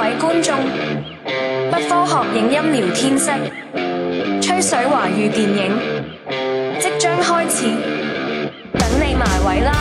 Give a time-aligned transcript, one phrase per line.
[0.00, 0.56] 位觀眾，
[1.70, 3.30] 不科學影音聊天室，
[4.40, 5.78] 吹水華語電影
[6.80, 7.66] 即將開始，
[8.78, 9.76] 等你埋位啦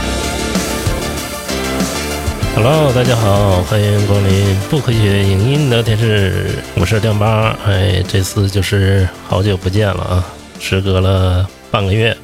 [2.53, 7.55] ！Hello，大家好，欢迎光临不科学影音聊天室，我是亮八。
[7.65, 10.25] 哎，这次就是好久不见了啊，
[10.59, 12.17] 时隔了半个月。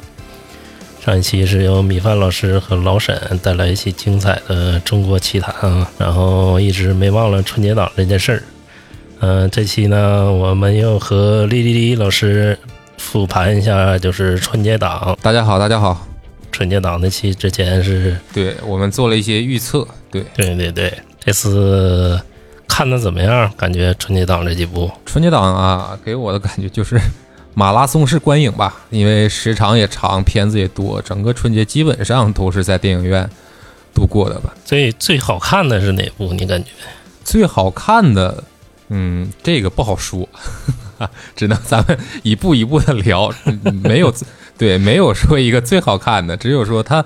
[1.06, 8.44] 上一期是由米饭老师和老沈带来一期精彩的中国奇谈啊，然后一直没忘了春节档这件事儿。
[9.20, 12.58] 嗯、这期呢，我们又和丽丽丽老师
[12.98, 15.16] 复盘一下，就是春节档。
[15.22, 16.08] 大家好，大家好。
[16.52, 20.92] 春节档那期之前是对我们做了一些预测，对对对对，
[21.24, 22.20] 这次
[22.68, 23.54] 看的怎么样？
[23.56, 27.00] 感觉春节档这几部，春节档啊，给我的感觉就是
[27.56, 33.28] 马拉松式观影吧，因为时长也长，片子也多，整个春节基本上都是在电影院
[33.94, 34.54] 度过的吧。
[34.66, 36.34] 最最好看的是哪部？
[36.34, 36.70] 你感觉？
[37.24, 38.44] 最好看的，
[38.90, 40.28] 嗯，这个不好说，
[41.36, 43.34] 只能咱们一步一步的聊，
[43.82, 44.14] 没有
[44.58, 47.04] 对，没有说一个最好看的，只有说它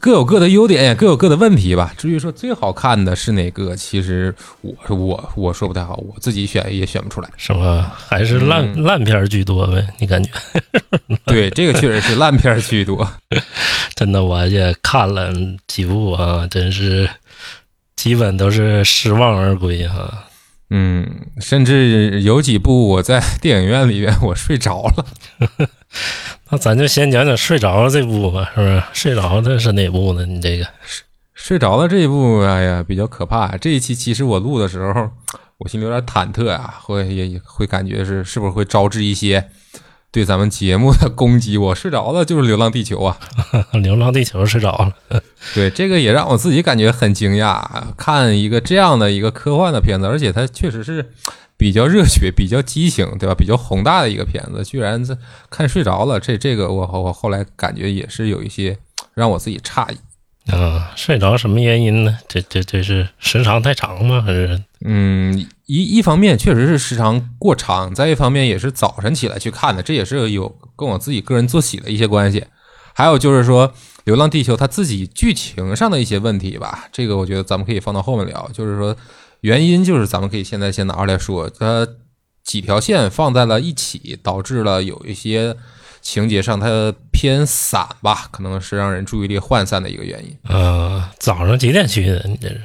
[0.00, 1.92] 各有各的优点，也各有各的问题吧。
[1.96, 7.28] 至于说最好看的是哪个，其实我我我说不太好，我自己选也选不出来。
[7.36, 7.86] 什么？
[7.94, 9.86] 还是烂、嗯烂片居多呗？
[9.98, 10.30] 你感觉？
[11.26, 13.06] 对，这个确实是烂片居多。
[13.94, 15.30] 真的，我也看了
[15.66, 17.08] 几部啊，真是
[17.94, 20.24] 基本都是失望而归哈、
[20.70, 21.06] 嗯，
[21.38, 25.04] 甚至有几部我在电影院里边我睡着了。
[26.50, 28.82] 那咱就先讲讲睡着了这部吧，是不是？
[28.92, 30.26] 睡着的是哪部呢？
[30.26, 30.66] 你这个
[31.32, 33.56] 睡着了这一部，哎呀，比较可怕。
[33.56, 35.10] 这一期其实我录的时候，
[35.58, 39.48] 我心里有点忐忑啊，会也也会感觉是是不是会招致一些
[40.10, 41.56] 对咱们节目的攻击。
[41.56, 43.16] 我睡着了就是《流浪地球》啊，
[43.80, 45.20] 《流浪地球》睡着了，
[45.54, 47.62] 对，这个也让我自己感觉很惊讶。
[47.96, 51.12] 看一个这样的一个科幻的片子，而且它确实是
[51.60, 53.34] 比较热血、比较激情，对吧？
[53.34, 55.16] 比较宏大的一个片子，居然这
[55.50, 56.18] 看睡着了。
[56.18, 58.78] 这这个我我后来感觉也是有一些
[59.12, 59.98] 让我自己诧异。
[60.50, 62.16] 啊，睡着什么原因呢？
[62.26, 64.22] 这这这是时长太长吗？
[64.22, 72.42] 还是嗯，一一方面确实是时长过长，再一方面也是早晨起来去看的，这也是有跟我自己个人作息的一些关系。
[72.94, 73.68] 还有就是说，
[74.04, 78.50] 《流浪地球》它自己剧情上的一些问题吧，这个我觉得咱们可以放到后面聊。
[78.52, 78.96] 就是说，
[79.40, 81.86] 原因就是咱们可以现在先拿出来说，它
[82.42, 85.56] 几条线放在了一起，导致了有一些
[86.00, 90.36] 情节上它偏散吧，可能是让人注意力涣散的一个原因。
[90.48, 92.22] 呃，早上几点去的？
[92.26, 92.60] 你这是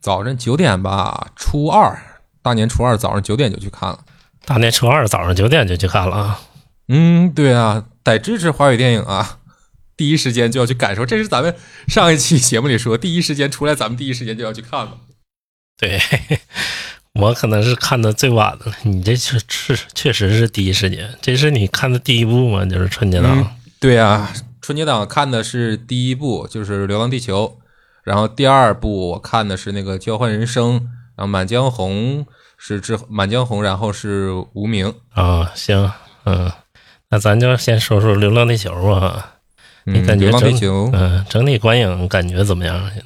[0.00, 1.98] 早晨九点吧，初二，
[2.42, 4.00] 大年初二早上九点就去看了。
[4.44, 6.40] 大年初二早上九点就去看了啊？
[6.88, 9.38] 嗯，对啊，得支持华语电影啊，
[9.96, 11.04] 第一时间就要去感受。
[11.04, 11.56] 这是咱们
[11.88, 14.98] 上一期节目里说，第一时间出来，咱们第一时间就要去看了。
[15.78, 16.00] 对，
[17.12, 18.76] 我可能是看的最晚的了。
[18.84, 22.64] 你这确是确实是第一时间，这是你看的第一部吗？
[22.64, 23.38] 就是春节档。
[23.38, 23.46] 嗯
[23.78, 24.32] 对啊，
[24.62, 27.58] 春节档看的是第一部，就是《流浪地球》，
[28.02, 30.80] 然后第二部我看的是那个《交换人生》，
[31.14, 32.24] 然后《满江红》
[32.56, 34.94] 是之《满江红》，然后是《无名》。
[35.22, 35.92] 啊，行，
[36.24, 36.50] 嗯，
[37.10, 39.34] 那咱就先说说《流浪地球》吧。
[39.84, 42.90] 你嗯，感觉流浪地整球》嗯，整体观影感觉怎么样？
[42.94, 43.04] 现在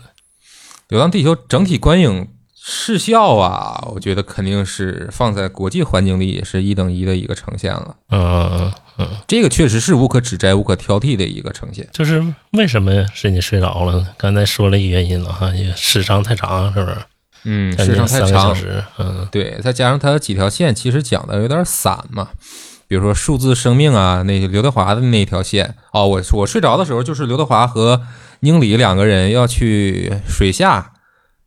[0.88, 2.28] 流浪地球》整体观影
[2.72, 7.96] 视效啊，我觉得肯定是放在国际环境里也是一等一的一个呈现了。
[8.10, 11.88] 嗯嗯，这个确实是无可指摘、无可挑剔的一个呈现。
[11.92, 14.06] 就是为什么是你睡着了呢？
[14.16, 16.96] 刚才说了一个原因了哈，因为时长太长，是不是？
[17.42, 18.56] 嗯，时长太长，
[18.98, 22.28] 嗯对，再加上它几条线其实讲的有点散嘛，
[22.86, 28.02] 比如说数字生命啊，那个刘德华的那一条线哦，我我睡着的时候就是刘德华和
[28.40, 30.92] 宁理两个人要去水下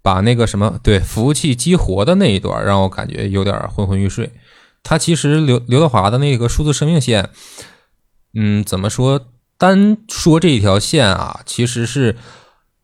[0.03, 4.30] 把那个什么对服务器激活的那一段，让我感觉有点昏昏欲睡。
[4.84, 7.30] 他其实刘刘德华的那个数字生命线，
[8.36, 9.30] 嗯，怎么说？
[9.58, 12.18] 单说这一条线啊，其实是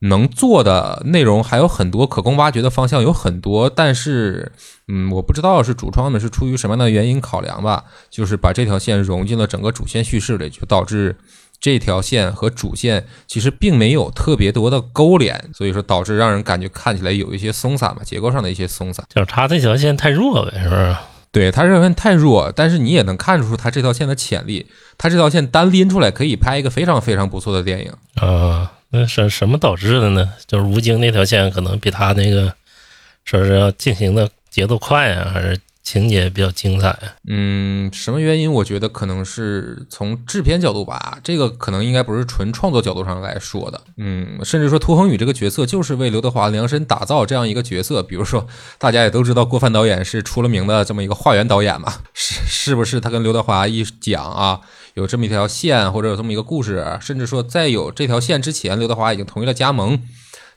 [0.01, 4.53] 能做的内容还有很多，可供挖掘的方向有很多，但是，
[4.87, 11.17] 嗯，我不知道是主创们是出于什么样的原因考量吧，就是把这条线融进了整个主线叙事里，就导致
[11.59, 19.05] 这条线和主线其实并没有特别多的勾连，所以说导致让人感觉看起来有一些松散吧，结构上的一些松散。
[19.09, 20.95] 就是他这条线太弱呗，是不是？
[21.31, 24.65] 对他认为太弱，但是你也能看出他这条线的潜力。
[24.97, 27.93] 他这条线单拎出来可以拍一个非常非常不错的电影。
[28.15, 30.27] 啊，那什什么导致的呢？
[30.47, 32.51] 就是吴京那条线可能比他那个
[33.25, 35.59] 说是要进行的节奏快啊，还是
[35.89, 36.95] 情节比较精彩。
[37.27, 38.53] 嗯，什么原因？
[38.53, 43.81] 我觉得可能是从制片角度吧，这个可能应该不是纯创作角度上来说的。
[43.97, 48.03] 嗯，甚至说涂恒宇这个角色就是为刘德华量身打造这样一个角色。
[48.03, 48.45] 比如说，
[48.77, 52.99] 大家也都知道郭帆导演是出了名的这么一个化缘导演嘛，是是不是？
[52.99, 54.61] 他跟刘德华一讲啊，
[54.93, 59.99] 有这么一条线或者有这么一个故事，甚至说在有这条线之前，刘德华已经同意了加盟。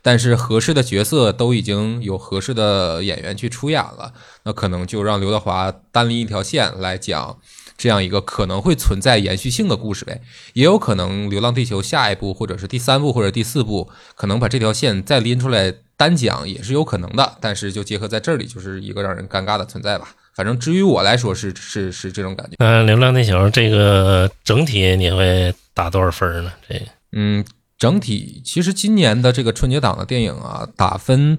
[0.05, 4.13] 但是合适的角色都已经有合适的演员去出演了，
[4.43, 7.39] 那可能就让刘德华单拎一条线来讲
[7.79, 10.21] 这样一个可能会存在延续性的故事呗。
[10.55, 17.37] 也有可能《流浪地球》下一部或者是第三部或者第四部，可能把这条线再拎出来单讲也是有可能的。
[17.41, 20.09] 但是就结合在这里，就是一个让人尴尬的存在吧。
[20.35, 22.57] 反正至于我来说是是是这种感觉。
[22.59, 26.53] 嗯，《流浪地球》这个整体你会打多少分呢？
[26.69, 26.83] 这
[27.13, 27.45] 嗯。
[27.83, 31.37] 整体其实今年的这个春节档的电影啊，打分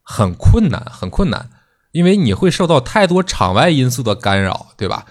[0.00, 1.50] 很困难，很困难，
[1.90, 5.06] 因为你会受到太多场外因素的干扰，对吧？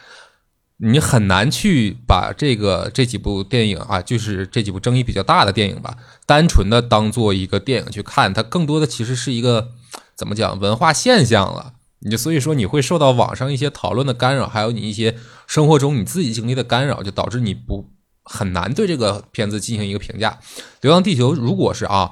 [0.78, 9.72] 你很难去把这个这几部电影啊，就是这几部争议比较大的电影吧，单纯的当做一个电影去看，它更多的其实是一个
[10.16, 11.74] 怎么讲文化现象了。
[12.00, 17.90] 你所以说你会受到网上一些讨论的干扰，还有你一些生活中你自己经历的干扰，就导致你不。
[18.32, 20.38] 很难对这个片子进行一个评价，
[20.82, 22.12] 《流浪地球》如果是啊，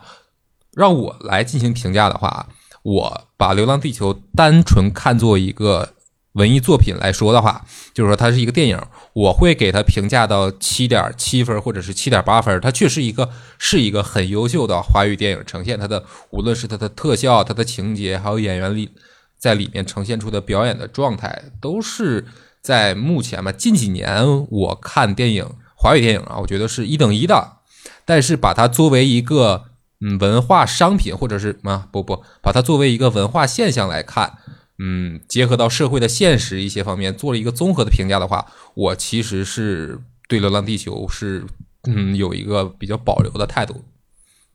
[0.73, 2.49] 让我来进行评价的话，
[2.81, 5.93] 我把《流浪地球》单纯看作一个
[6.33, 8.81] 文艺作品来说的话，就是说它是一个电影，
[9.13, 12.59] 我会给它评价到七点七分或者是七点八分。
[12.61, 13.29] 它确实一个
[13.59, 18.89] 是一个很优秀的华语电影，呈现它的无论是它的特效、它的情节，还有演员里
[19.37, 22.25] 在里面呈现出的表演的状态，都是
[22.61, 25.47] 在目前吧近几年我看电影。
[25.79, 27.57] 华语电影啊，我觉得是一等一的，
[28.03, 29.65] 但是把它作为一个
[30.01, 34.39] 嗯文化商品，或者是啊不不，把它作为一个文化现象来看，
[34.79, 41.45] 嗯，结合到社会的现实一些方面，做了一个综合的评价的话，我其实是对《流浪地球》是
[41.83, 43.85] 嗯有一个比较保留的态度，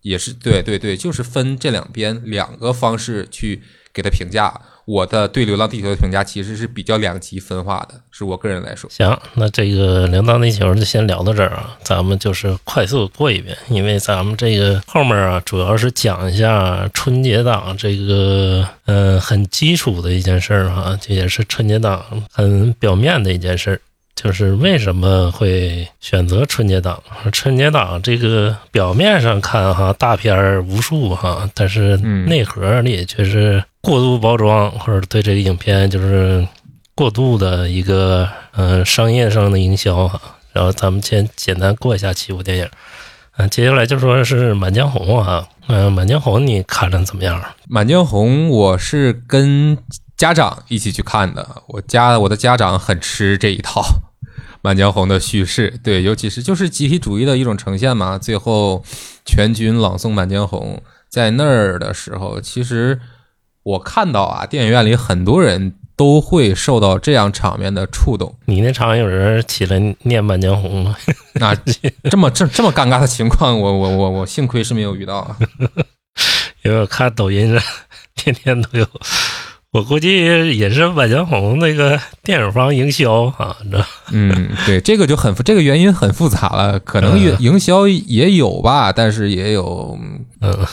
[0.01, 4.61] 也是对对对，就是分这两边两个方式去给它评价。
[4.85, 8.91] 我的对《流浪地球》的评价其实是比较两极分化的，是我个人来说。
[8.91, 23.81] 行，那这个《流浪地球》就先聊到这儿啊，咱们就是快速过一遍，因为咱们这个后面啊，主要是讲一下春节档这个嗯很基础的一件事儿啊，这也是春节档很表面的一件事儿，
[24.23, 27.03] 就是为什么会选择春节档？
[27.33, 33.63] 春节档这个表面上看哈，大片儿无数哈，但是内核里却是。
[33.85, 36.47] 过度包装，或者对这个影片就是
[36.95, 40.21] 过度的一个嗯商业上的营销哈。
[40.53, 42.69] 然后咱们先简单过一下七部电影，
[43.39, 47.41] 嗯，接下来就说是《满江红》啊，嗯，《满江红》你看着怎么样？
[47.69, 49.77] 《满江红》我是跟
[50.17, 53.81] 家长一起去看的，我家我的家长很吃这一套
[54.63, 58.17] 《满江红》的叙事，对，尤其是就是集体主义的一种呈现嘛。
[58.17, 58.83] 最后
[59.27, 62.99] 全军朗诵《满江红》在那儿的时候，其实。
[63.65, 68.37] 我看到啊，电影院里很多人都会受到这样场面的触动。
[68.47, 70.97] 你那场有人起来念《满江红》吗？
[71.35, 71.55] 那
[72.11, 75.37] 这么这这么尴尬的情况，我我我我幸亏是没有遇到啊。
[76.65, 77.63] 因为我看抖音上
[78.17, 78.85] 天天都有。
[79.73, 83.85] 我估计也是满江红那个电影方营销啊，你知道？
[84.11, 89.99] 嗯，对，这个就很这个原因很复杂了，可能营营销也有吧，但是也有，
[90.43, 90.67] 嗯，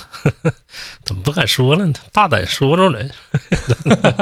[1.05, 1.93] 怎么不敢说了呢？
[2.11, 3.09] 大胆说出来。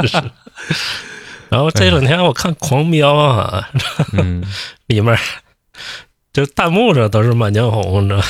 [1.50, 3.68] 然后这两天我看《狂飙》啊，
[4.14, 4.44] 嗯，
[4.86, 5.18] 里面
[6.32, 8.22] 就弹幕上都是满江红，你知道？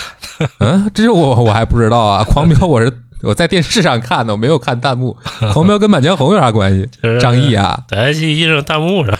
[0.60, 3.04] 嗯，这我我还不知道啊，《狂飙》我是。
[3.24, 5.18] 我在电视上看的，我没有看弹幕。
[5.54, 6.88] 狂飙跟满江红有啥关系？
[7.20, 9.18] 张译啊，在爱奇艺上弹幕上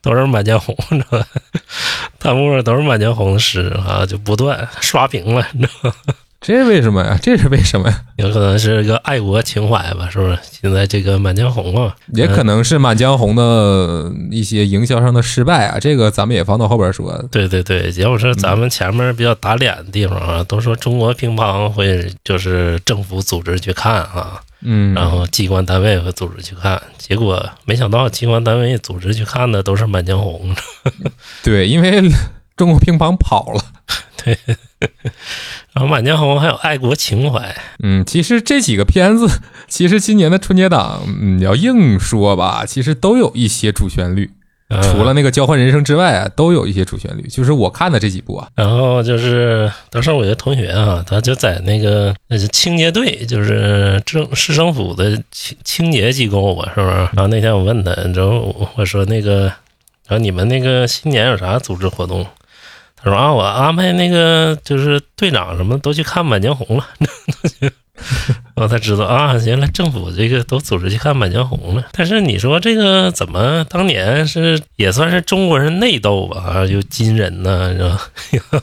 [0.00, 1.26] 都是满江红，你知道吧？
[2.18, 6.14] 弹幕上都是满江红的诗啊，就不断刷屏了，你知道吗？
[6.46, 7.18] 这为什么呀？
[7.20, 8.02] 这是为什么呀？
[8.18, 10.38] 有可能是个爱国情怀吧，是不是？
[10.62, 17.20] 现在这个《满江红》啊，也可能是《满江红》的一些营销上的失败啊，这个咱们也放到后边说。
[17.32, 30.54] 对对对，要不说咱们前面比较打脸的地方啊，都说中国乒乓会就是政府组织去看啊，嗯，然后机关单位会组织去看，结果没想到机关单位组织去看的都是《满江红》。
[31.42, 32.08] 对，因为
[32.56, 33.60] 中国乒乓跑了。
[34.34, 34.56] 对。
[35.72, 39.26] 然后《满江红》还有爱国情怀，嗯，其实这几个片子，
[39.68, 44.30] 其实今年的春节档，嗯，要硬说吧，其实都有一些主旋律，
[44.68, 47.22] 嗯除了那个交换人生之外啊，都有一些主旋律。
[47.28, 56.96] 就是我看的这几部啊，然后就是当时我有个同学啊，他就在那个那是清洁队，就是政市政府的清清洁机构吧，是不是？
[56.96, 59.44] 然后那天我问他，然后我我说那个，
[60.06, 62.26] 然后你们那个新年有啥组织活动？
[63.06, 66.84] 他说啊，我安排那个就是队长什么都去看《满江红》了。
[68.56, 71.84] 然后才知道啊，原来政府这个都组织去看《满江红》了。
[71.92, 76.42] 但是你说这个怎么当年是也算是中国人内斗吧？
[76.42, 78.60] 啊，有金人呐，是吧？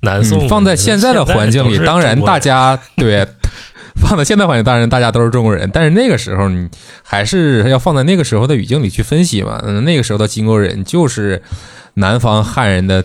[0.00, 3.26] 南宋、嗯放在现在的环境里，当然大家对
[4.00, 5.68] 放在现在环境，当然大家都是中国人。
[5.72, 6.68] 但是那个时候，你
[7.02, 9.60] 还是要放在那个时候的语境里去分析嘛。
[9.66, 11.42] 嗯，那个时候的金国人就是
[11.94, 13.04] 南方汉人的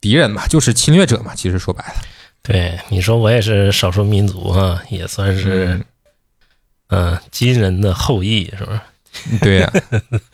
[0.00, 1.34] 敌人嘛，就是侵略者嘛。
[1.34, 1.94] 其实说白了，
[2.42, 5.84] 对你说，我也是少数民族啊，也算是嗯
[6.88, 8.80] 嗯、金人的后裔，是不是？
[9.40, 9.72] 对呀、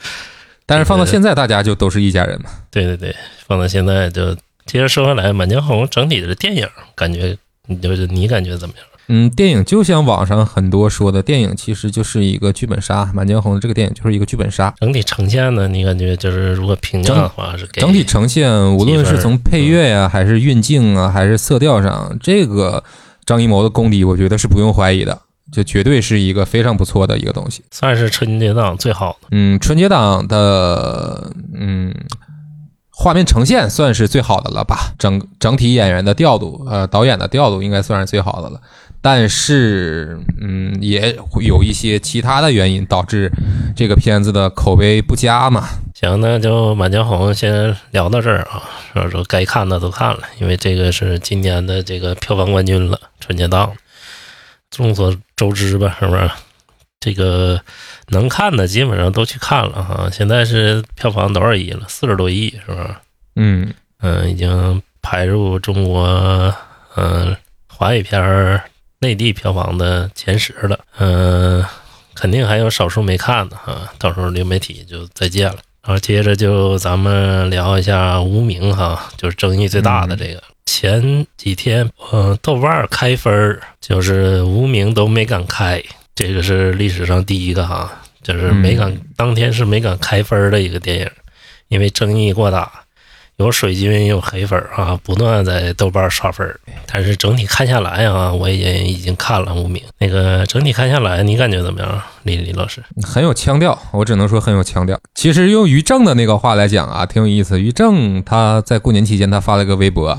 [0.67, 2.51] 但是放到现在，大家就都是一家人嘛。
[2.71, 3.15] 对对对，
[3.47, 8.87] 放到现在就接着说回来，《满江红》整体的电影感觉，你就是你感觉怎么样？
[9.09, 14.75] 嗯，电影就像网上很多说的，电影其实就是一个剧本杀，《满江红》这个电影就是一个剧本杀。
[14.81, 22.83] 整体呈现呢，你感觉就是如果评价的话，是给整体呈现，无论是从配乐呀、还是运镜啊，还是色调上，这个
[23.25, 25.17] 张艺谋的功底，我觉得是不用怀疑的，
[25.53, 27.63] 就绝对是一个非常不错的一个东西。
[27.71, 29.29] 算是春节档最好的。
[29.31, 31.95] 嗯，春节档的嗯
[32.91, 34.95] 画面呈现算是最好的了吧？
[34.99, 38.61] 整整体演员的调度，呃，导演的调度应该算是最好的了。
[39.07, 43.31] 但是，嗯，也会有一些其他的原因导致
[43.77, 45.69] 这个片子的口碑不佳嘛。
[45.95, 48.61] 行，那就《满江红》先聊到这儿啊，
[48.93, 53.73] 说说该看的都看了，因为这个是今年的这个票房冠军了，春节档。
[54.71, 56.29] 众所周知吧，是不是？
[56.99, 57.61] 这个
[58.09, 60.11] 能看的基本上都去看了哈。
[60.11, 61.85] 现在是票房多少亿了？
[61.87, 62.89] 四十多亿，是不是？
[63.37, 66.53] 嗯，嗯，已经排入中国
[66.97, 67.37] 嗯
[67.69, 68.61] 华语片儿
[68.99, 70.79] 内地票房的前十了。
[70.99, 71.65] 嗯，
[72.15, 75.59] 肯定还有少数没看的哈，到时候流媒体就再见了。
[75.83, 80.43] 然后接着就咱们聊一下《无名》哈，就是争议最大的这个。
[80.65, 85.81] 前几天，呃，豆瓣儿开分儿就是《无名》都没敢开，
[86.15, 91.11] 这个是历史上第一个哈，就是没敢、当天是没敢开分儿的一个电影，
[91.69, 92.73] 因为争议过大。
[93.39, 96.59] 有水军，有黑粉儿啊，不断在豆瓣刷分儿。
[96.87, 99.83] 但是整体看下来啊，我也已经看了《无名》。
[99.99, 102.83] 那个整体看下来，你感觉怎么样，李李老师？
[103.03, 104.99] 很有腔调，我只能说很有腔调。
[105.15, 107.61] 其实用于正的那个话来讲啊，挺有意思。
[107.61, 110.19] 于正他在过年期间他发了个微博，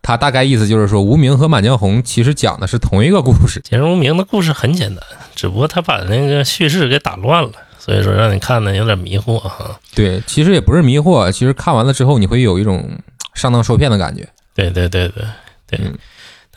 [0.00, 3.60] 他大概意思就是说，无名和满江红其实讲的是同一个故事。
[3.62, 5.04] 其实《无名》的故事很简单，
[5.34, 7.50] 只不过他把那个叙事给打乱了，
[7.84, 9.78] 所以说让你看的有点迷惑哈。
[9.94, 12.98] 对，其实也不是迷惑，其实看完了之后你会有一种
[13.34, 14.26] 上当受骗的感觉。
[14.54, 15.22] 对对对对
[15.66, 15.98] 对，嗯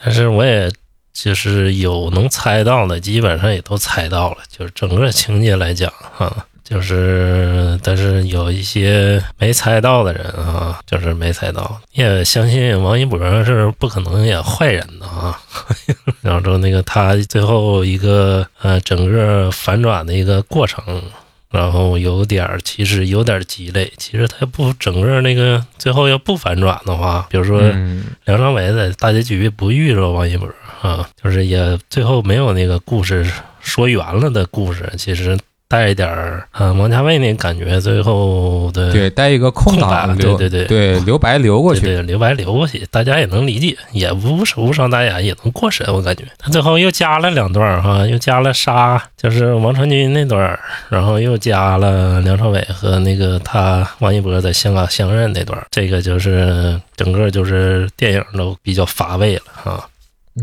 [0.02, 0.72] 但是我也
[1.12, 4.38] 就是有能猜到的，基本上也都猜到了。
[4.48, 11.80] 就是整个情节来讲哈，就是但是有一些没猜到的人啊，就是没猜到。
[11.94, 15.40] 也相信王一博是不可能演坏人的啊。
[16.22, 21.02] 然后说那个他最后一个呃整个反转的一个过程。
[21.50, 23.90] 然后有点儿，其实有点儿鸡肋。
[23.98, 30.46] 其实他不整个那个最后要不反转的话，比如说嗯，梁朝伟在大结局不遇着王一博
[30.82, 33.26] 啊，就是也最后没有那个故事
[33.62, 42.02] 说圆了的故事，其实带一点儿啊王家卫那感觉，最后的对，带一个空档，留对对对对留白留过去。
[42.04, 46.24] 留白留过去，大家也能理解，也无无伤大雅，也能过审，我感觉。
[46.38, 50.60] 他最后又加了两段儿哈，又加了杀，就是王传君那段儿，
[50.90, 59.90] 然后又加了梁朝伟和那个他王一博在香港相认那段儿，这个就是整个就是电影都比较乏味了哈。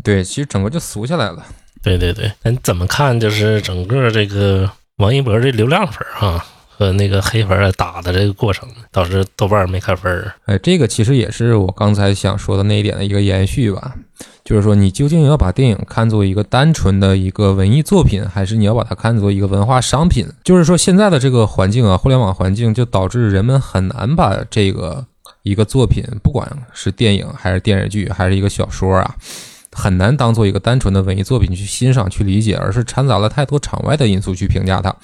[0.03, 1.43] 对，其实整个就俗下来了。
[1.83, 3.19] 对对对，那你怎么看？
[3.19, 4.69] 就是整个这个
[5.05, 10.33] 王一博这流量粉儿哈和那个黑粉儿打的这个过程，导致豆瓣儿没开分儿。
[10.47, 13.95] 哎，这个其实也是我刚才想说的那一点的一个延续吧，
[14.43, 20.27] 就是说你究竟要把电影看作一个单纯的一个文艺作品，还是你要把它看作一个文化商品？
[20.43, 25.05] 就是说现在的这个环境啊，互联网环境就导致人们很难把这个
[25.43, 29.15] 一个作品，不管是电影还是电视剧还是一个小说啊，
[29.75, 34.95] 很难当做一个单纯的文艺作品去欣赏、去理解，而是掺杂了太多场外的因素去评价它。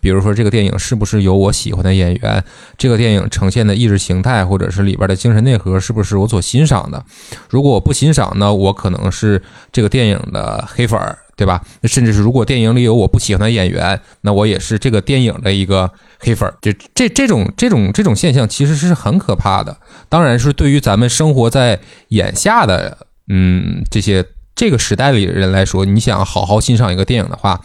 [0.00, 2.44] 比如说，这个电影是不是有我喜欢的演员？
[2.76, 7.04] 这个电影呈现的意识形态，或者是里边的精神内核，是不是我所欣赏的？
[7.48, 9.42] 如果我不欣赏呢，我可能是
[9.72, 11.18] 这个电影的黑粉儿。
[11.38, 11.62] 对吧？
[11.84, 16.52] 甚至是如果电影里有我不喜欢的演员，那我也是这个电影的一个黑粉儿。
[16.60, 19.76] 就这这种这种这种现象，其实是很可怕的。
[20.08, 27.60] 当然是对于咱们生活在眼下的嗯这些这个时代里的人来说，你想好好欣赏一个电影的话。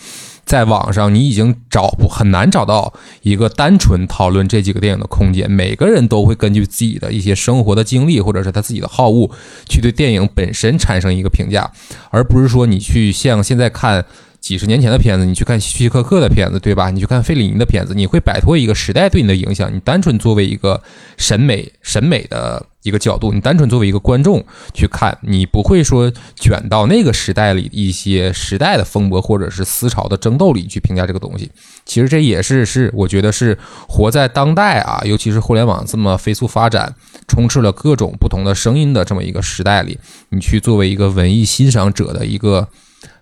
[0.45, 5.49] 在网上，你已经找不很难找到一个单纯讨论这几个电影的空间。
[5.49, 9.31] 每个人都会根据自己的一些生活的经历，或者是他自己的好恶，
[9.69, 11.71] 去对电影本身产生一个评价，
[12.09, 14.05] 而不是说你去像现在看。
[14.43, 16.89] 几十年前的片子，你去看希区柯克的片子，对吧？
[16.89, 19.73] 你去看费里尼的片子，你会摆脱一个时代对你的影响。
[19.73, 20.83] 你单纯作为一个
[21.15, 31.49] 审美审美的一个角度，你单纯作为一个观众去看，你不会说卷到那个时代里一些时代的风波或者是思潮的争斗里去评价这个东西。
[31.85, 36.93] 其实这也是是我觉得是活在当代啊，尤其是互联网这么飞速发展，
[37.27, 39.97] 充斥了各种不同的声音的这么一个时代里，
[40.29, 42.67] 你去作为一个文艺欣赏者的一个。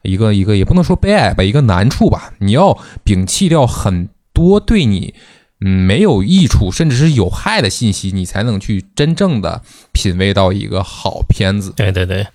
[0.03, 2.34] 一个一个也不能说悲哀吧，一个难处吧。
[2.39, 2.75] 你要
[3.06, 5.13] 摒弃掉很多对你
[5.63, 11.72] 嗯没有益处甚至是有害的信息，你才能去真正的品味到一个好片子。
[11.75, 12.25] 对对对，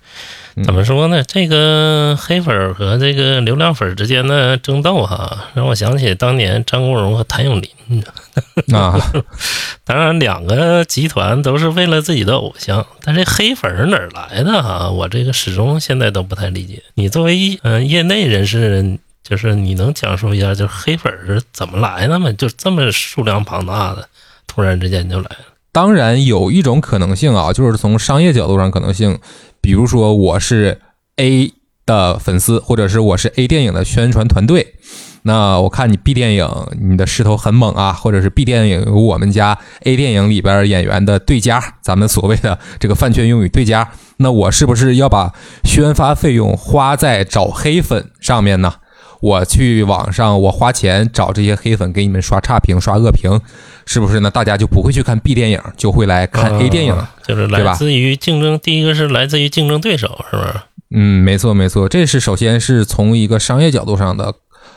[0.63, 1.21] 怎么说呢？
[1.23, 7.69] 这个黑粉和这个流量粉之间的争斗，哈，让我想起当年张国荣和谭咏麟。
[8.73, 8.99] 啊，
[9.85, 14.89] 当然，两个集团都是为了自己的偶像，但这黑粉哪儿来的哈？
[14.91, 16.83] 我这个始终现在都不太理解。
[16.95, 22.31] 你作为嗯业内人士，就是你能讲述一下，就是黑粉是怎么来的吗？
[22.31, 24.07] 就这么数量庞大的，
[24.47, 25.37] 突然之间就来了。
[25.73, 29.19] 当然有一种可能性啊，就是从商业角度上可能性，
[29.59, 30.79] 比如说我是
[31.17, 31.51] A
[31.85, 34.75] 的粉丝，或者是我是 A 电影的宣传团队。
[35.23, 36.47] 那我看你 B 电影，
[36.79, 45.33] 你的势头很猛啊，或者是 B 电影有我们家 A 电影里边演员的对家，咱们所谓的这个饭圈用语对家，那我是不是要把
[45.65, 48.75] 宣发费用花在找黑粉上面呢？
[49.21, 53.39] 我去网上，我花钱找这些黑粉给你们刷差评、刷恶评，
[53.85, 54.29] 是不是呢？
[54.29, 58.59] 大家就不会去看 B 电影，就会来看 A 电影了，就是来自于竞争。
[58.59, 60.53] 第一个是来自于竞争对手，是不是？
[60.91, 64.33] 嗯，没错没错，这是首先是从一个商业角度上的。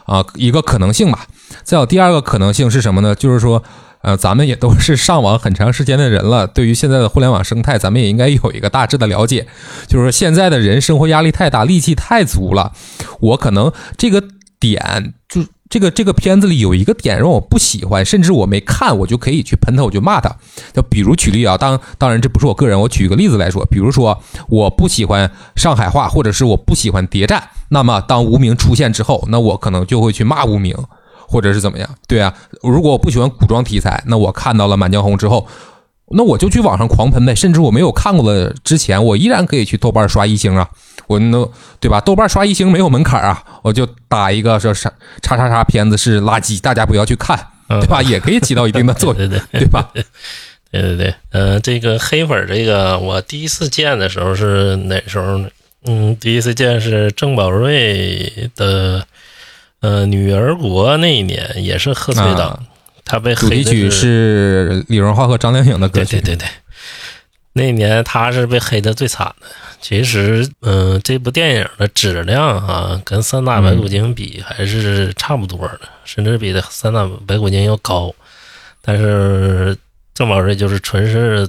[0.07, 1.25] 啊，一个可能性吧。
[1.63, 3.15] 再有第二个可能性是什么呢？
[3.15, 3.63] 就是说，
[4.03, 9.47] 呃，咱们也都是上网很长时间的人了，对于现在的互联网生态，咱们也应该有一个大致的了解。
[9.87, 12.73] 就是说，现在的人生活压力太大，戾气太足了。
[13.21, 14.23] 我可能这个
[14.59, 15.45] 点就。
[15.71, 20.35] 这个这个片子里有一个点让我不喜欢，甚至我没看，我就可以去喷他，我就骂他。
[20.73, 30.77] 就比如举例啊，当当然这不是我个人，我举个例子来说，比如说我不喜欢上海话，或者是我不喜欢谍战，那么当无名出现之后，那我可能就会去骂无名，
[31.31, 31.89] 或者是怎么样？
[32.09, 35.47] 对啊，如果我不喜欢古装题材，那我看到了《满江红》之后。
[36.13, 40.69] 那我就去网上狂喷呗，甚至我没有看过的之前，我依然可以去豆瓣刷一星啊，
[41.07, 42.01] 我那对吧？
[42.01, 47.39] 豆瓣刷一星没有门槛啊，我就打一个说啥叉叉叉片子是垃圾，大家不要去看，
[47.69, 48.03] 对吧？
[48.03, 49.89] 也可以起到一定的作用， 对对吧？
[49.95, 55.49] 对对对，呃，这个黑粉这个，我第一次见的时候是哪时候呢？
[55.87, 59.07] 嗯，第一次见是郑宝瑞的
[59.81, 62.67] 呃女儿国那一年，也是贺岁档。
[63.05, 66.21] 他被主题曲是李荣浩和张靓颖的歌曲。
[66.21, 66.49] 对对对对，
[67.55, 69.47] 那年他是被黑的最惨的。
[69.81, 78.15] 其实，嗯，这部电影的质量啊，跟《三打白骨精》比还是差不多的，甚至比《的《三打白骨精》要高。
[78.83, 79.77] 但是
[80.15, 81.49] 郑宝瑞就是纯是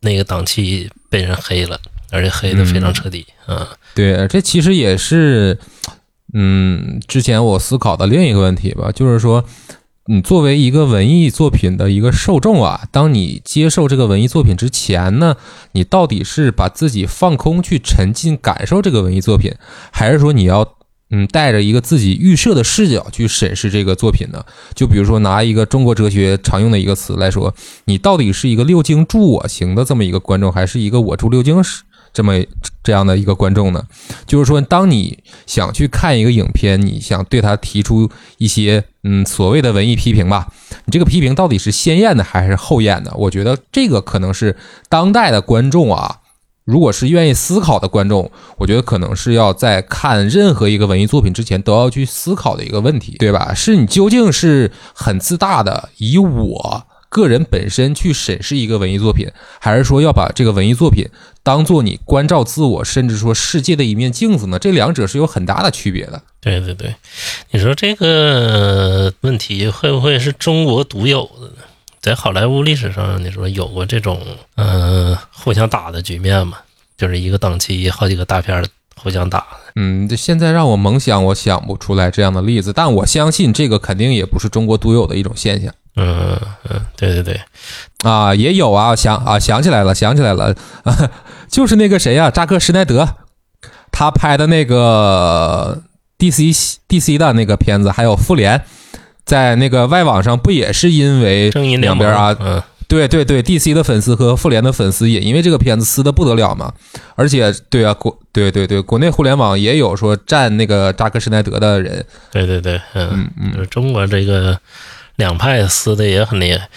[0.00, 1.78] 那个档期被人黑了，
[2.12, 3.68] 而且黑的非常彻底啊。
[3.94, 5.58] 对，这其实也是，
[6.34, 9.44] 嗯，之前我思考的另一个问题吧，就是说。
[10.06, 15.34] 你作为一个文艺作品的一个受众啊，当你接受这个文艺作品之前呢，
[15.72, 19.54] 你到底是把自己放空去沉浸感受这个文艺作品，
[19.90, 20.76] 还是说你要
[21.08, 24.44] 嗯带着一个自己预设的视角去审视这个作品呢？
[24.74, 27.54] 就比如说拿一个中国哲学常用的一个词来说，
[27.86, 31.82] 你到底是一个六经助我行的这么一个观众，还是一个我助六经是？
[32.14, 32.32] 这么
[32.82, 33.84] 这样的一个观众呢，
[34.24, 40.46] 就是说，当你想去看一个影片，你想对他提出一些嗯所谓的文艺批评吧，
[40.86, 43.12] 你这个批评到底是先验的还是后验的？
[43.16, 44.56] 我觉得这个可能是
[44.88, 46.20] 当代的观众啊，
[46.64, 53.52] 如果是愿意思考的观众，我觉得可能是要在看任何一个文艺作品之前都要去思考的一个问题，对吧？
[53.52, 56.86] 是你究竟是很自大的以我。
[57.14, 61.08] 个人本身去审视一个文艺作品，还是说要把这个文艺作品
[61.44, 64.58] 当做你关照自我，甚至说世界的一面镜子呢？
[64.58, 66.20] 这两者是有很大的区别的。
[66.40, 66.92] 对对对，
[67.52, 71.62] 你说这个问题会不会是中国独有的呢？
[72.00, 74.20] 在好莱坞历史上，你说有过这种
[74.56, 76.58] 嗯、呃互相打的局面吗？
[76.98, 78.64] 就是一个档期好几个大片儿
[78.96, 79.46] 互相打。
[79.76, 87.40] 嗯，这现在让我猛想，我想不出来这样的例子，但我相信这个肯定也不是中国独有的一种现象嗯嗯，对对对，
[88.02, 91.10] 啊，也有啊，想啊想起来了，想起来了，啊
[91.48, 93.08] 就是那个谁呀、扎克施耐德，
[93.92, 95.82] 他拍的那个
[96.18, 98.62] DC DC 的那个片子，还有复联，
[99.24, 106.72] 在那个外网上不也是因为两边啊，嗯，对对对，DC 的粉丝和复联的粉丝也因为这个片子撕的不得了嘛，
[107.14, 113.66] 而且对啊，国对对对，国内互联网也有说站那个扎克施耐德的人，对对对，嗯，嗯嗯。
[113.70, 114.58] 中国这个
[115.16, 116.68] 两派撕的也很厉害。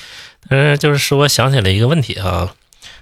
[0.49, 2.53] 但是就是说，我想起来一个问题啊，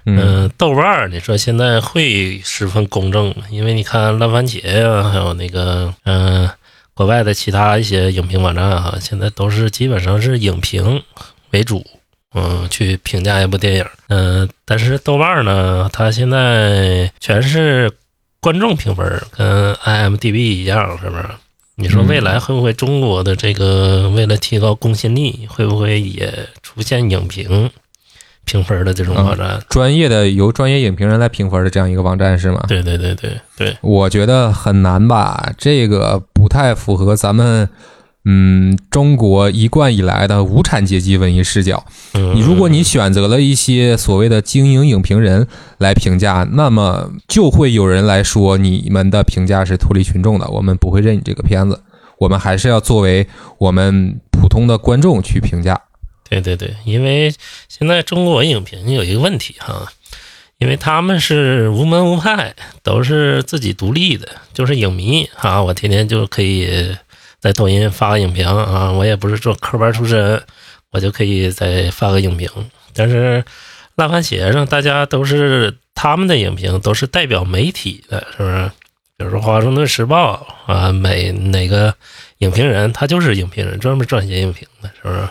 [0.04, 3.44] 嗯嗯，豆瓣儿，你说现在会十分公正吗？
[3.50, 6.50] 因为你看烂番茄呀、还有那个嗯、
[6.94, 11.00] 国外的其他一些影评网站啊，现在都是基本上是影评
[11.50, 11.86] 为主，
[12.34, 13.86] 嗯，去评价一部电影。
[14.08, 17.90] 嗯、但是豆瓣儿呢，它现在全是
[18.40, 21.24] 观众评分儿，跟 IMDB 一样，是不是？
[21.78, 27.70] 你说未来会不会中国的这个为了提高公信力，会不会也出现影评
[28.46, 29.60] 评分的这种网站？
[29.68, 32.64] 专业的由专业影评人来评分的这样一个网站是吗？
[32.66, 37.68] 对对对对对，我觉得很难吧，这个不太符合咱们
[38.28, 41.86] 嗯中国一贯以来的无产阶级文艺视角。
[42.12, 45.46] 你如果你选择了一些所谓的精英影评人
[45.78, 51.80] 来评价，那么就会有人来说你们的评价是脱离群众的，我们不会认你这个片子，
[52.18, 53.26] 我们还是要作为
[53.58, 55.80] 我们普通的观众去评价。
[56.28, 57.32] 对对对，因为
[57.68, 59.86] 现在中国影评有一个问题哈，
[60.58, 66.96] 因为他们是无门无派，都是自己独立的，就是影迷啊，我天天就可以
[67.46, 70.42] 在抖音发个影评啊，我也不是做科班出身，
[70.90, 72.50] 我就可以再发个影评。
[72.92, 73.44] 但是
[73.94, 78.70] 烂番茄上大家都是他们的影评都是代表媒体的，是不是？
[79.16, 81.94] 比如说《华盛顿时报》啊，每哪个
[82.38, 85.28] 影评人他就是影评人，专门撰写影评的，是不是？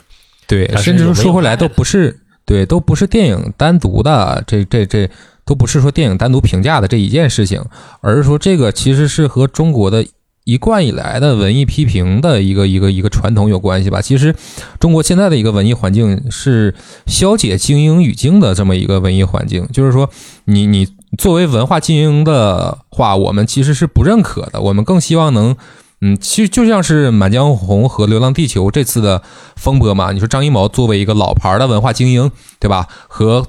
[0.47, 5.10] 对，甚至说回来都不是对，都不是电影单独的，这这这
[5.43, 7.62] 都不是说电影单独评价的这一件事情，
[7.99, 10.06] 而是说这个其实是和中国的
[10.45, 14.01] 一贯以来的文艺批评的一个一个一个传统有关系吧。
[14.01, 14.34] 其实
[14.79, 16.73] 中国现在的一个文艺环境是
[17.08, 20.10] 消解精英语境的这么一个文艺环境，就是说
[20.45, 25.55] 你你作为文化精英的话，我们其实是不认可的，我们更希望能。
[26.01, 29.23] 嗯，其实就像是《满江红》和《流浪地球》这次的
[29.55, 30.12] 风波嘛。
[30.12, 32.29] 你说张艺谋作为一个老牌的文化精英，
[32.60, 32.86] 对吧？
[33.08, 33.47] 和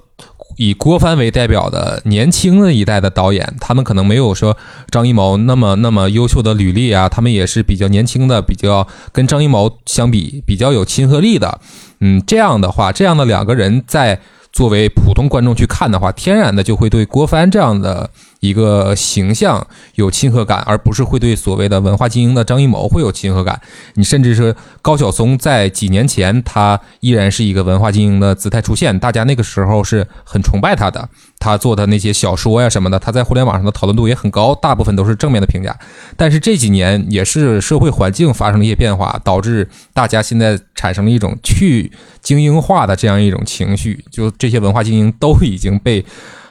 [0.56, 4.56] 以郭帆为代表的年轻的一代的导演，他们可能没有说
[4.90, 11.60] 张艺谋那么那么优秀的履历啊，他们也是比较年轻的，比较跟张艺谋相比比较有亲和力的。
[12.00, 14.20] 嗯，这样的话，这样的两个人在
[14.52, 18.10] 作为普通观众去看的话，天然的就会对郭帆这样的
[18.46, 23.61] 一个形象有亲和感，而不是会对所谓的文化精英的张艺谋会有亲和感。
[23.94, 31.09] 你甚至是高晓松在几年前，他依然是一个文化精英的姿态出现，大家那个时候是很崇拜他的。
[31.38, 35.76] 他做的那些小说呀什么的，他在互联网上的讨论度也很高，大部分都是正面的评价。
[36.16, 46.04] 但是这几年也是社会环境发生了一些变化，导致大家现在产生了一种去精英化的这样一种情绪，就这些文化精英都已经被。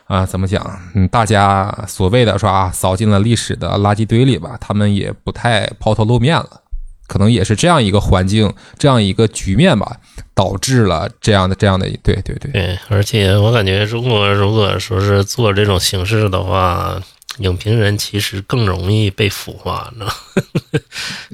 [0.05, 0.63] 啊，怎么讲？
[0.93, 6.61] 嗯，大家所谓的说啊，扫进了历史的垃圾堆里吧，他们也不太抛头露面了，
[7.07, 9.97] 可能也是这样一个环境，这样一个局面吧，
[10.33, 17.01] 导致了这样的这样的，对对对，对，而且我感觉中国如果说是做这种形式的话，
[17.39, 20.13] 影评人其实更容易被腐化，你知道吗？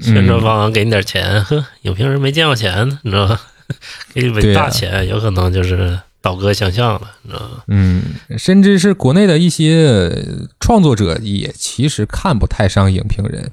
[0.02, 3.40] 宣传方给你点钱，呵，影评人没见过钱呢，你知道吧？
[4.12, 7.64] 给你对啊尾大钱，有可能就是倒戈相向了，你知道吗？
[7.66, 8.02] 嗯，
[8.38, 10.24] 甚至是国内的一些
[10.60, 13.50] 创作者也其实看不太上影评人。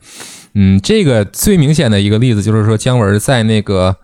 [0.53, 3.95] 嗯，这个最明显的一个例子就是说，姜文在那个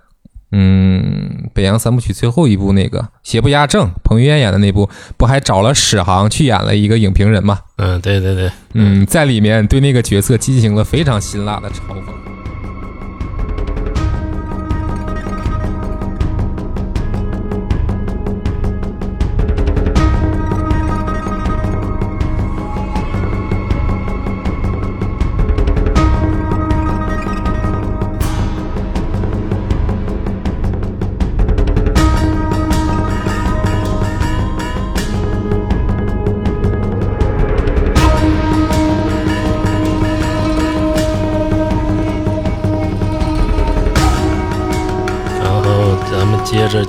[0.52, 7.60] 嗯北洋三部曲最后一部那个《邪不压正》，彭于晏演的那部，不还找了史航去演了一个影评人吗？
[7.78, 12.35] 嗯，对对对，嗯，在里面对那个角色进行了非常辛辣的嘲讽。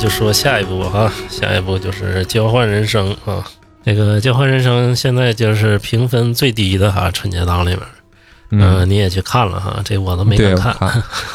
[0.06, 3.44] 就说下一步哈，下一步就是《交换人生》啊。
[3.82, 7.80] 那个《交换人生》现在就是评分最低的哈，春节档里面。
[8.52, 10.76] 嗯，你也去看了哈，这我都没看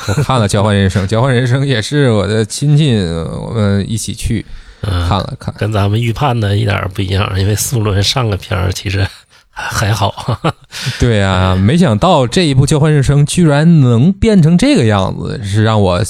[0.07, 4.45] 我看了《交换人生》，《交换人生》也是我的亲戚，我们一起去
[4.83, 5.53] 嗯，看了看。
[5.57, 9.05] 跟咱们预判的一点儿不一样，因为苏伦上个片儿其实
[9.49, 10.39] 还还好。
[10.97, 16.01] 对啊，没想到这一部《交换人生》居然能变成这个样子，是让我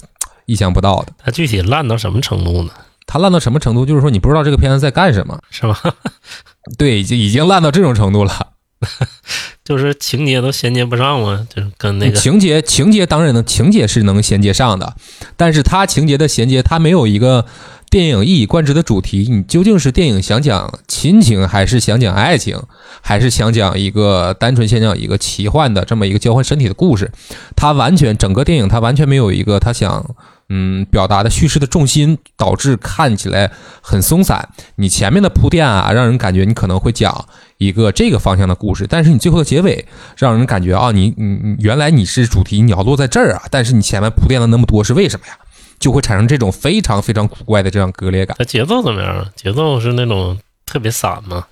[0.46, 1.14] 意想不到的。
[1.18, 2.72] 它具体烂到什么程度呢？
[3.06, 3.86] 它烂到什么程度？
[3.86, 5.40] 就是说你不知道这个片子在干什么。
[5.50, 5.80] 是吧？
[6.78, 8.48] 对，已经已经烂到这种程度了。
[9.64, 14.96] 就是情节都衔接不上嘛，就是跟那个情节情节当然能，情节是能衔接上的，
[15.38, 17.46] 但是它情节的衔接，它没有一个
[17.92, 19.28] 电影一以贯之的主题。
[19.30, 22.58] 你究竟是电影想讲亲情，还是想讲爱情，
[23.02, 27.12] 还是想讲一个单纯想讲一个奇幻的这么一个交换身体的故事？
[27.54, 30.16] 它完全整个电影它完全没有一个它想
[30.48, 33.52] 嗯表达的叙事的重心，导致看起来
[33.82, 34.48] 很松散。
[34.78, 37.26] 你前面的铺垫啊，让人感觉你可能会讲
[37.58, 45.34] 一个这个方向的故事，但是你最后的结尾让人感觉啊，你你你原来你是主题，你要落在这儿啊，但是你前面铺垫了那么多是为什么呀？
[45.82, 48.38] 就会产生这种非常非常古怪的这样割裂感。
[48.40, 49.28] 它节奏怎么样？
[49.36, 51.48] 节奏是那种特别散吗？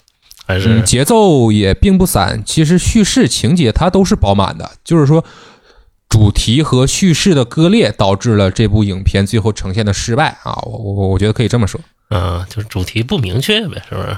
[0.46, 5.26] 还是嗯，节奏也并不散，其实叙事情节它都是饱满的，就是说
[6.08, 11.80] 主题和叙事的割裂导致了这部影片最后呈现的失败啊，我我我觉得可以这么说。
[12.10, 14.18] 啊，就是主题不明确呗，是不是？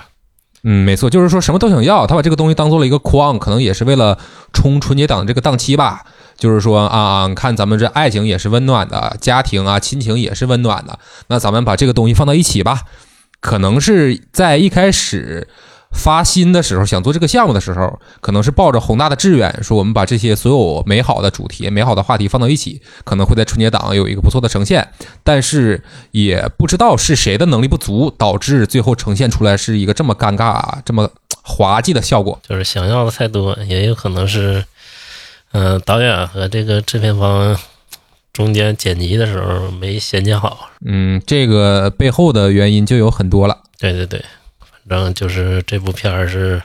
[0.64, 4.18] 嗯，没错，就是说什么都想要，他把这个东西当做了一个框，可能也是为了
[4.54, 6.06] 冲春节档这个档期吧。
[6.42, 12.82] 就是说啊，你看咱们这爱情也是温暖的，家庭啊亲情也是温暖的，那咱们把这个东西放到一起吧。
[13.40, 15.48] 可能是在一开始
[15.94, 24.88] 发心的时候，想做这个项目的时候，可能是抱着宏大的志愿，说我们把这些所有美好的主题、美好的话题放到一起，可能会在春节档有一个不错的呈现。
[25.24, 31.08] 但是也不知道是谁的能力不足，导致最后呈现出来是一个这么尴尬、这么
[31.44, 32.40] 滑稽的效果。
[32.48, 34.66] 就是想要的太多，也有可能是，
[35.52, 37.58] 嗯、导演和这个制片方
[38.32, 40.70] 中间剪辑的时候没衔接好。
[40.86, 43.58] 嗯，这个背后的原因就有很多了。
[43.78, 44.24] 对对对，
[44.60, 46.62] 反正就是这部片儿是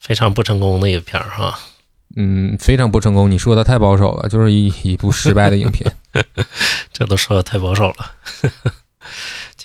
[0.00, 1.58] 非常不成功的一个片儿哈。
[2.16, 3.30] 嗯，非常不成功。
[3.30, 5.94] 你说的太保守了，就是一一部失败的影片。
[6.92, 8.12] 这都说的太保守了。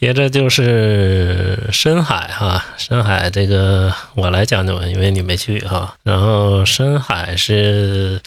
[0.03, 5.95] 接着就是深海哈，深海这个我来讲讲吧，因为你没去哈。
[6.03, 8.21] 然后深海是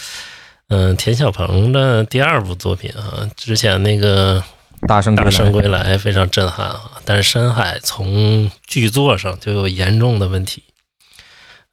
[0.68, 4.40] 嗯、田小鹏的第二部作品啊，之前那个
[4.88, 10.62] 《大圣归来大圣归来》非常震撼啊，但是深海从剧作上就有严重的问题，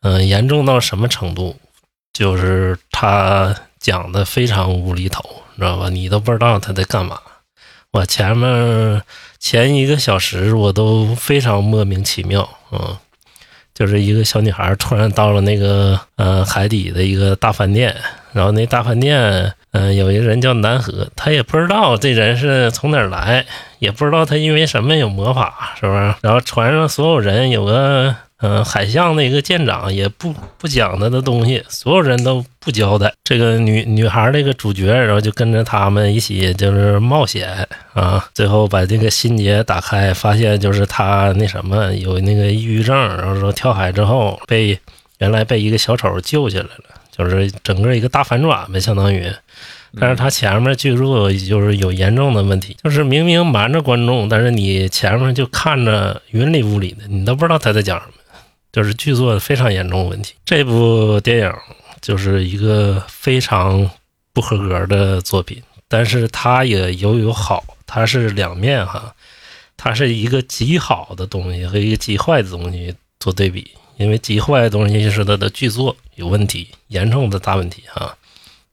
[0.01, 1.55] 嗯、严重到什么程度？
[2.11, 5.23] 就是他讲的非常无厘头，
[5.55, 5.87] 你知道吧？
[5.87, 7.17] 你都不知道他在干嘛。
[7.93, 9.03] 我前面
[9.37, 12.97] 前一个小时我都非常莫名其妙，嗯，
[13.71, 17.95] 就是一个小女孩突然到了那个呃海底的一个大饭店，
[18.31, 23.45] 然后那大饭店，嗯、有一个人叫南河，他也不知道这人是从哪儿来，
[23.77, 26.15] 也不知道他因为什么有魔法，是不是？
[26.21, 33.11] 然后船上所有人有个嗯、呃海象那个舰长也不不讲他的东西，所有人都不交代。
[33.23, 44.77] 这个女女孩那个主角，然后就跟着他们一起就是冒险啊，最后把这个心结打开，发现就是他那什么有那个抑郁症，然后说跳海之后被
[45.19, 49.31] 原来被一个小丑救下来了，就是整个一个大反转呗，相当于。
[49.99, 58.13] 但是他前面剧作就是有严重的问题，就是明明瞒着观众，但是你前面就看着云里雾里的，你都不知道他在讲什么，
[58.73, 60.33] 就是剧作非常严重的问题。
[60.43, 61.53] 这部电影
[62.01, 63.89] 就是一个非常
[64.33, 69.15] 不合格的作品，但是它也有有好，它是两面哈，
[69.77, 78.17] 它是一个极好的东西和一个极坏的东西做对比，因为极坏的东西就是它的剧作有问题，严重的大问题哈。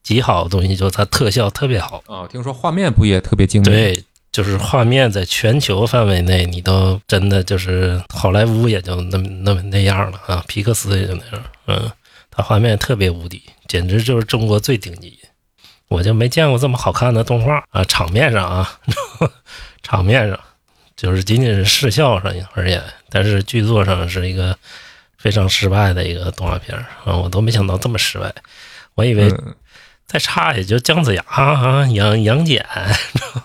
[0.02, 11.90] 极好的东西就是它特效特别好，哦，听说画面不也特别精美？，对，就是画面在全球范围内，你都真的就是好莱坞也就那么那么那样了啊，皮克斯也就那样，嗯，
[12.30, 15.18] 它画面特别无敌，简直就是中国最顶级。
[15.88, 17.82] 我就没见过这么好看的动画啊！
[17.84, 18.78] 场面上啊，
[19.82, 20.38] 场面上
[20.96, 24.56] 就是仅仅是视效上而言，但是剧作上是一个
[25.18, 27.16] 非常失败的一个动画片儿啊！
[27.16, 28.32] 我都没想到这么失败，
[28.94, 29.56] 我以为嗯，
[30.06, 32.64] 再差也就姜子牙啊、杨杨戬，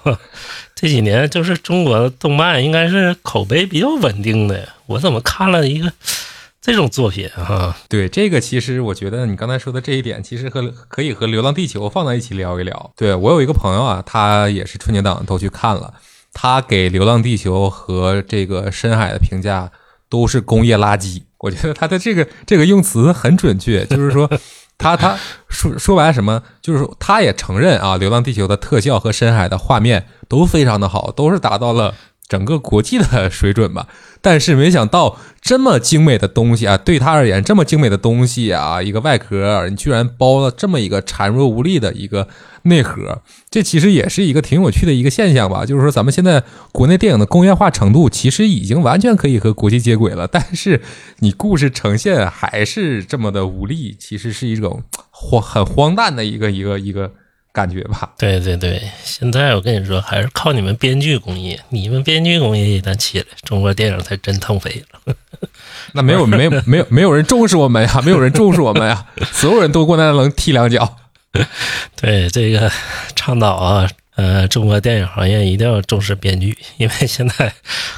[0.76, 4.68] 这几年就是中国的动漫应该是口碑比较稳定的。
[4.88, 5.92] 我怎么看了一个
[6.62, 7.78] 这种作品啊？
[7.88, 12.92] 对，这个其实我觉得你刚才说的这一点，其实和可以和《流浪地球》放在一起聊一聊。
[12.98, 15.94] 对我有一个朋友啊，他也是春节档都去看了。
[16.34, 19.72] 他给《流浪地球》和这个《深海》的评价
[20.10, 21.22] 都是工业垃圾。
[21.38, 24.30] 我觉得他的这个这个用词很准确，就是说
[24.78, 25.18] 他他
[25.50, 31.94] 说说白了什么，就是他也承认啊，《流浪地球》的特效和《深海》的画面都非常的好，都是达到了
[32.28, 33.88] 整个国际的水准吧。
[34.22, 42.28] 但是没想到这么精美的东西啊，对他而言这么精美的东西啊，一个外壳你居然包了这么一个孱弱无力的一个
[42.64, 45.64] 内核，这其实也是一个挺有趣的一个现象吧。
[45.64, 50.82] 就是说咱们现在国内电影的工业化程度其实已经完全可以和国际接轨了， 但是
[51.20, 57.12] 你故事呈现还是这么的无力，其实是一种 荒很荒诞的一个一个一个
[57.56, 58.12] 感觉吧。
[58.18, 65.16] 对对对，现在我跟你说，还是靠你们编剧工业，你们编剧工业一旦起来，中国电影才真腾飞了。
[65.94, 70.98] 那没有没有没有没有人重视我们呀， 没有人重视我们呀，所有人都过来能踢两脚。
[71.96, 72.70] 对这个
[73.16, 77.54] 倡导啊，呃，中国电影行业一定要重视编剧，因为现在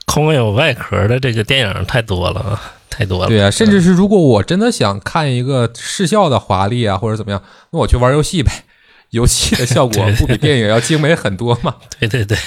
[0.06, 3.28] 空有外壳的这个电影太多了啊，太多了。
[3.28, 7.42] 对啊，甚至是如果我真的想看一个视效的华丽啊，或者怎么样，
[7.72, 8.52] 那我去玩游戏呗。
[9.12, 11.76] 游戏的效果 不比电影要精美很多吗？
[12.00, 12.38] 对对对，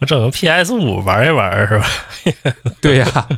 [0.00, 1.86] 我整个 PS 五玩一玩是吧？
[2.82, 3.28] 对呀，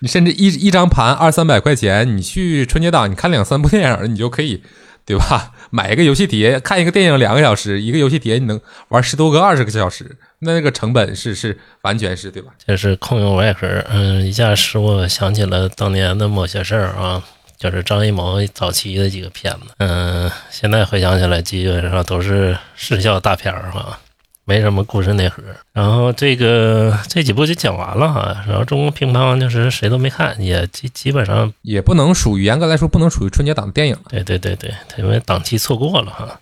[0.00, 4.62] 你甚至一一张盘二三百块钱，你去春节档你看两三部电影，你就可以，
[5.04, 5.52] 对吧？
[5.70, 8.58] 买一个游戏碟看一个电影两个小时，一个游戏碟你能
[8.88, 12.52] 玩十多个二十个小时，那个成本是是完全是对吧？
[12.66, 17.22] 这是空有外壳，嗯，一下使我想起了当年的某些事儿啊。
[17.58, 23.98] 就是张艺谋早期的几个片子，嗯，现在回想起来，基本上都是视效大片儿哈，
[24.44, 25.42] 没什么故事内核。
[25.72, 33.96] 然后这个这几部就讲完了哈，然后中国乒乓就是谁都没看，也基基本上也不能属于严格来说不能属于春节档的电影。
[34.08, 36.40] 对对对对，因为档期错过了哈。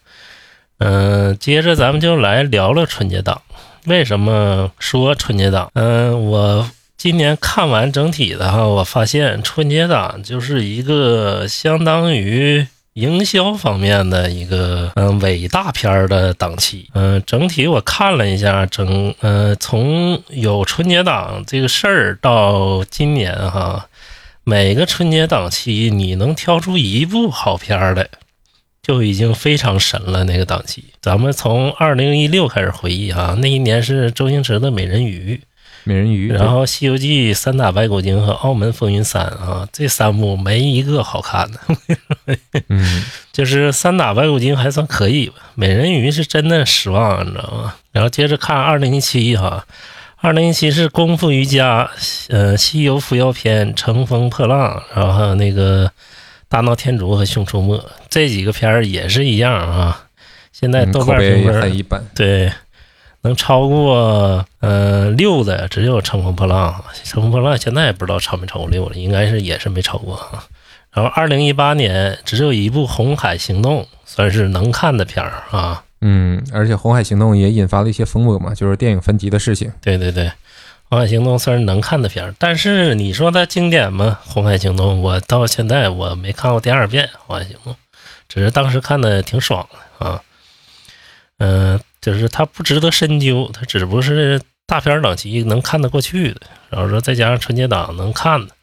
[0.79, 3.41] 嗯，接着咱们就来聊聊春节档。
[3.87, 5.71] 为什么说春节档？
[5.73, 6.71] 嗯，我。
[6.97, 16.89] 今年看完整体的哈，我发现春节档就是一个相当于营销方面的一个嗯伟大片儿的档期。
[16.95, 23.89] 嗯，整体我看了一下，整呃从有春节档这个事儿到今年哈，
[24.43, 28.09] 每个春节档期你能挑出一部好片儿来，
[28.83, 30.25] 就已经非常神了。
[30.25, 35.39] 那个档期，咱们从二零一六开始回忆哈，那一年是周星驰的《美人鱼》。
[35.89, 41.61] 美人鱼，然后《西游记》三打白骨精和《澳门风云三》啊，这三部没一个好看的。
[42.69, 47.75] 嗯， 就是三打白骨精还算可以吧，美人鱼是真的失望，你知道吗？
[47.93, 49.65] 然后接着看二零一七哈，
[50.17, 51.89] 二零一七是功夫瑜伽，
[52.31, 55.87] 呃，《西游伏妖篇》、《乘风破浪》，然后还有那个
[56.49, 57.79] 《大闹天竺》和《熊出没》
[58.11, 60.03] 这几个片儿也是一样啊。
[60.53, 62.51] 现在豆瓣评分一般，对。
[63.27, 66.73] 能超过呃六的只有《乘风破浪》，
[67.11, 70.45] 《乘风破浪》现在也不知道超没超过六了，应该是也是没超过啊。
[70.93, 75.83] 然后二零一八年只有一部《红海行动》算是能看的片儿啊。
[76.03, 79.73] 嗯，而且《红海行动》也引发了一些风波嘛，就是电影分级的事情。
[79.81, 80.27] 对对对，
[80.85, 84.19] 《红海行动》算是能看的片儿，但是你说它经典吗？
[84.33, 87.73] 《红海行动》我到现在我没看过第二遍，《红海行动》
[88.29, 90.23] 只是当时看的挺爽的啊。
[91.39, 91.81] 嗯。
[92.07, 98.55] 就是它不值得深究，它只不过是大片档期能看得过去的，然后说再加上春节档能看的，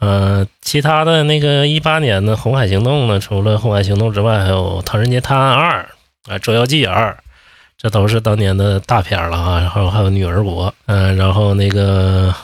[0.00, 5.88] 嗯，其他的那个一八年的《红海行动》呢，除了《红海行动》之外，还有《唐人街探案二》
[6.32, 7.12] 啊，《捉妖记二》，
[7.78, 9.60] 这都是当年的大片了啊。
[9.60, 12.34] 然后还有《女儿国》，嗯，然后那个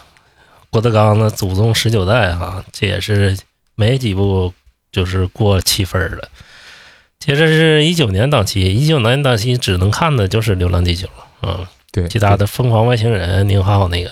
[0.70, 3.36] 郭德纲的《祖宗十九代》哈，这也是
[3.74, 4.54] 没几部
[4.92, 6.28] 就是过七分了。
[7.24, 11.06] 接着是一九年档期，一九年档期只能看的就是《流浪地球》
[11.48, 11.60] 啊，
[11.92, 14.10] 对，其他的《疯狂外星人》、宁浩那个，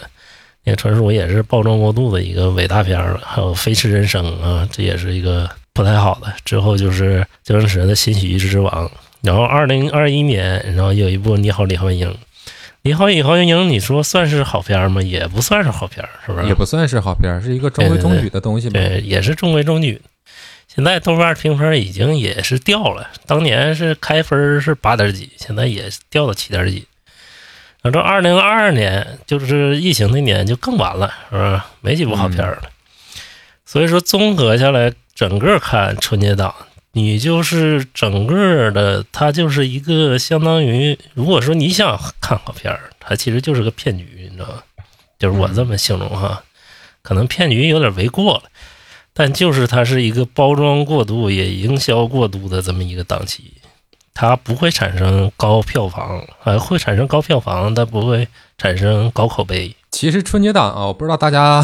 [0.62, 3.20] 那个传说也是包装过度的一个伟大片了。
[3.24, 6.32] 还有《飞驰人生》啊，这也是一个不太好的。
[6.44, 8.88] 之后就是周星驰的新喜剧之王。
[9.22, 12.08] 然后二零二一年，然后有一部《你好，李焕英》。
[12.82, 15.02] 《你好，李焕英》，你说算是好片吗？
[15.02, 16.46] 也不算是好片，是不是？
[16.46, 18.78] 也不算是好片，是一个中规中矩的东西吧。
[18.78, 20.00] 对，也是中规中矩。
[20.72, 26.86] 现在豆瓣评分已经也是掉了，当年是开分是八点几，现在也掉到七点几。
[27.82, 31.66] 反正二零二二年就是疫情那年就更完了，是吧？
[31.80, 32.62] 没几部好片了。
[33.64, 36.54] 所以说综合下来，整个看春节档，
[36.92, 44.62] 你就是整个的，它就是一个相当于，如果说你想看好片儿，它其实就是个骗局，你知道吗？
[45.18, 46.44] 就是我这么形容哈，
[47.02, 48.44] 可能骗局有点为过了。
[49.12, 53.52] 但就是它是一个包装过度也营销过度的这么一个档期，
[54.14, 59.74] 它不会产生高票房，呃，会产生高票房，但不会产生高口碑。
[59.90, 61.62] 其实春节档啊，我不知道大家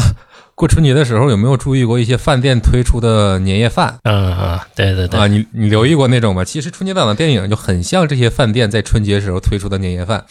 [0.53, 5.27] 过春节的时候有没有注意过一些饭店推出的年夜饭嗯啊，对对对，啊？
[5.27, 6.43] 你你留意过那种吗？
[6.43, 10.25] 其实春节档的电影就很像这些饭店在春节时候推出的年夜饭，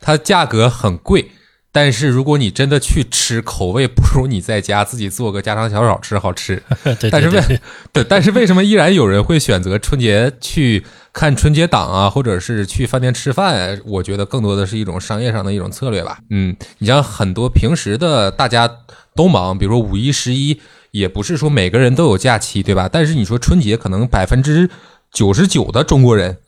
[0.00, 1.30] 它价格很贵。
[1.72, 6.60] 但是如果你真的去吃，口味不如你在家自己做个家常小炒吃好吃。
[6.82, 7.60] 对对但是为
[7.92, 13.80] 对，但是为什么依然有人会选择春节去看春节档啊，或者是去饭店吃饭？
[13.84, 16.18] 我觉得更多的是一种商业上的一种策略吧。
[16.30, 18.68] 嗯，你像很多平时的大家
[19.14, 20.60] 都忙，比如说五一、十一，
[20.90, 22.88] 也不是说每个人都有假期，对吧？
[22.92, 24.68] 但是你说春节，可能百分之
[25.12, 26.38] 九十九的中国人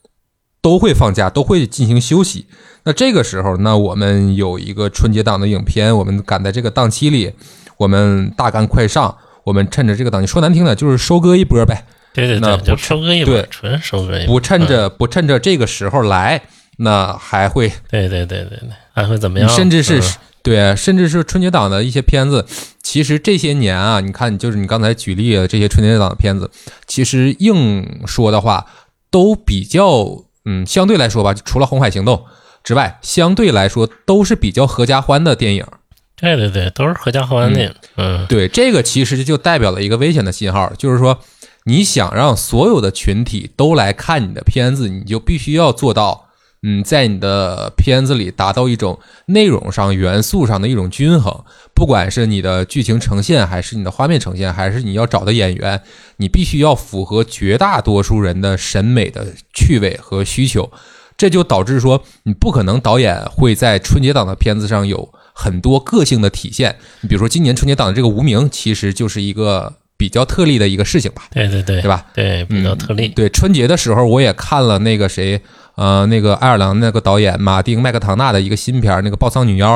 [0.63, 2.47] 都会放假，都会进行休息。
[2.85, 7.33] 那这个时候，那我们有一个春节档的影片，我们赶在这个档期里，
[7.77, 11.85] 我们大干快上，我们趁着这个档期，说难听的就是收割一波呗，
[12.15, 16.41] 对对对，那不就收割一波对，纯收割一波，不趁着不趁着这个时候来，
[16.79, 19.49] 那还会对对对对对，还会怎么样？
[19.49, 22.45] 甚至是、嗯对，甚至是春节档的一些片子，
[22.83, 26.51] 其实这些年啊，你看，就是你刚才举例的这些春节档的片子，
[26.89, 28.67] 其实硬说的话，
[29.09, 32.17] 都比较，嗯，相对来说吧，除了《红海行动》
[32.65, 35.67] 之外，相对来说都是比较合家欢的电影。
[36.17, 37.75] 对对对，都是合家欢的。
[37.97, 41.19] 嗯，对，这个其实就代表了一个危险的信号，就是说，
[41.65, 46.29] 你想让所有的群体都来看你的片子，你就必须要做到，
[46.63, 51.45] 嗯，在你的片子里达到一种内容上、元素上的一种均衡。
[51.75, 55.81] 不管是你的剧情呈现，还是你的画面呈现，还是你要找的演员，
[56.19, 60.71] 你必须要符合绝大多数人的审美的趣味和需求。
[61.17, 66.77] 这就导致说，你不可能导演会在春节档的片子上有很多个性的体现。
[67.01, 72.07] 你比如说今年春节档的这个《无名》，其实就是一个比较特例的一个事情吧，对对对，对吧？
[72.15, 73.09] 对，比较特例。
[73.09, 75.41] 对，春节的时候我也看了那个谁，
[75.77, 79.75] 呃，那个爱尔兰那个导演马丁麦克唐纳的一个新片儿，那个《暴丧女妖》。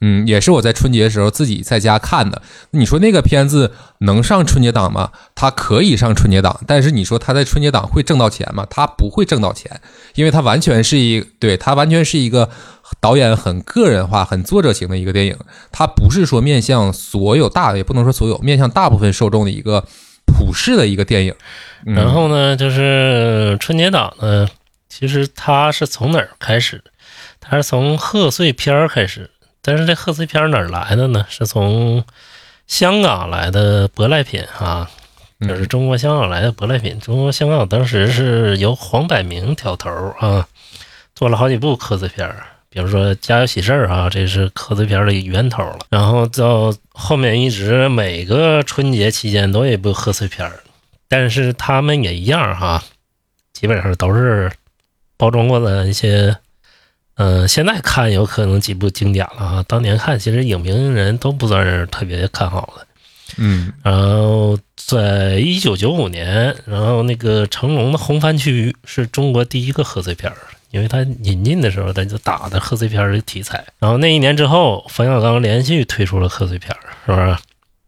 [0.00, 2.40] 嗯，也是我在春节的时候自己在家看的。
[2.70, 5.10] 你说那个片子能上春节档吗？
[5.34, 8.64] 它可以上春节档，但是你说它在春节档会挣到钱吗？
[8.70, 9.80] 它不会挣到钱，
[10.14, 12.48] 因为它完全是一对它完全是一个
[13.00, 15.36] 导演很个人化、很作者型的一个电影。
[15.72, 19.84] 它不是说面向所有大，也不能说所有面向大部分受众的一个
[20.26, 21.34] 普世的一个电影。
[21.84, 24.46] 然后呢，就是春节档呢，
[24.88, 26.82] 其实它是从哪儿开始？
[27.40, 29.30] 它是从贺岁片儿开始。
[29.60, 31.26] 但是这贺岁片儿哪儿来的呢？
[31.28, 32.04] 是从
[32.66, 34.88] 香港来的舶来品啊，
[35.40, 36.98] 就是中国香港来的舶来品。
[37.00, 40.48] 中国香港当时是由黄百鸣挑头啊，
[41.14, 45.80] 做了好几部贺岁片儿，比如说《家有喜事儿》啊，这是贺岁片儿的源头了。
[45.90, 50.60] 然后到后面一直每个春节期间都有一部贺岁片儿，
[51.08, 52.82] 但是他们也一样哈，
[53.52, 54.50] 基本上都是
[55.18, 56.34] 包装过的一些。
[57.20, 62.86] 嗯，现在看有可能几部经典了啊，当年看其实影评人都不算是特别看好的。
[63.38, 70.38] 嗯，然后在一九九五年，然后那个成龙的《红番区》是中国第一个贺岁片儿，
[70.70, 73.64] 因为他引进的时候他就打的贺岁片儿的题材。
[73.80, 77.36] 然后那一年之后，冯小刚连续推出了贺岁片儿，是不是？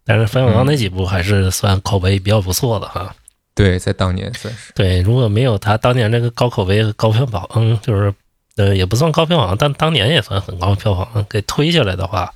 [0.05, 3.15] 但是冯小刚那几部还是算口碑比较不错的哈。
[3.63, 8.13] 对，在当年算是对，如果没有他当年那个高口碑和高票房，嗯，就是。
[8.57, 11.25] 呃，也不算高票房，但当年也算很高票房。
[11.31, 12.31] 给推下来的话，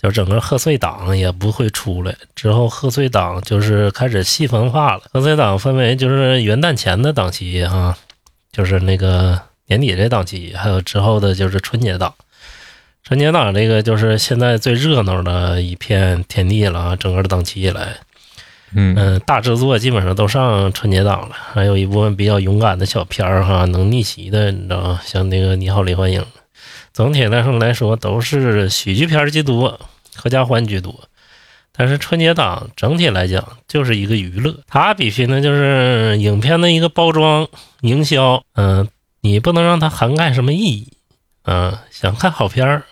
[0.00, 2.12] 就整个贺岁档也不会出来。
[2.34, 5.02] 之后贺岁档就是开始细分化了。
[5.12, 7.96] 贺岁档分为就是元旦前的档期啊，
[8.50, 12.12] 就是那个年底这档期，还有之后的就是春节档。
[13.04, 17.98] 春节档这个就是现在最热闹的一片天地了，整个的档期以来。
[18.74, 25.00] 嗯，大制作基本上都上春节档了，还有一部分比较勇敢的小片儿哈，能逆袭的，你知道吗？
[25.04, 26.20] 像那个《你好，李焕英》，
[26.92, 29.80] 总体来说来说都是喜剧片居多，
[30.16, 30.94] 合家欢居多。
[31.74, 37.48] 但是春节档整体来讲就是一个娱乐，它必须呢就是影片的一个包装
[37.80, 38.86] 营销，嗯，
[39.22, 40.92] 你不能让它涵盖什么意义，
[41.44, 42.82] 嗯，想看好片儿。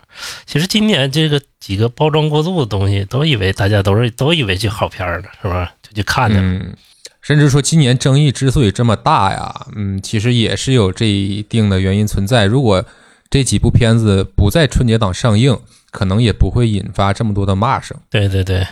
[0.44, 5.72] 其实今年这个几个包装过度的东西，都以为大家都是都以为是好片儿呢，是吧？
[5.82, 6.42] 就去看去了。
[6.42, 6.76] 嗯，
[7.20, 12.46] 甚至说今年争议之所以这么大呀，嗯，其实也是有这一定的原因存在。
[12.46, 12.84] 如果
[13.30, 15.56] 这几部片子不在春节档上映，
[15.92, 17.96] 可能也不会引发这么多的骂声。
[18.10, 18.66] 对对对，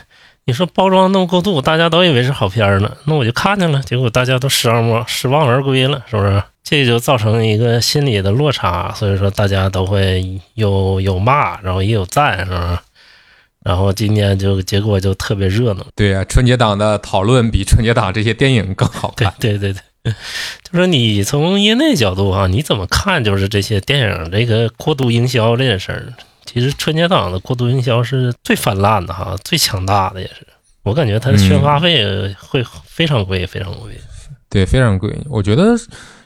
[0.46, 6.42] 你说包装那么过度，大家都以为是好片儿呢，那我就看见了，结果大家都失望失望而归了，是不是？
[6.70, 12.82] 这就造成一个心理的落差，所以说大家都会有有骂，然后也有赞，是吧？
[13.64, 15.86] 然后今年就结果就特别热闹。
[15.96, 19.34] 对啊、春节档的讨论比春节档这些电影更好对看。
[19.40, 20.12] 对对对，
[20.70, 23.24] 就是你从业内角度哈、你怎么看？
[23.24, 26.12] 就是这些电影这个过度营销这件事儿，
[26.44, 30.46] 其实春节档的过度营销是最泛滥的哈，最强大的也是。
[30.82, 32.04] 我感觉它的宣发费
[32.38, 33.98] 会非常贵，非常贵。
[34.50, 35.14] 对，非常贵。
[35.28, 35.74] 我觉得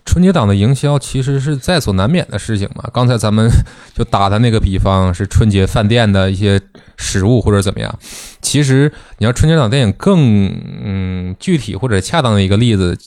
[0.05, 2.89] 春节档的营销其实是在所难免的事情嘛。
[2.93, 3.49] 刚才咱们
[3.95, 6.61] 就打的那个比方是春节饭店的一些
[6.97, 7.99] 食物或者怎么样。
[8.41, 10.51] 其实你要春节档电影更
[10.85, 12.99] 嗯具体或者恰当的一个例子，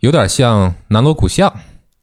[0.00, 1.52] 有点像南锣鼓巷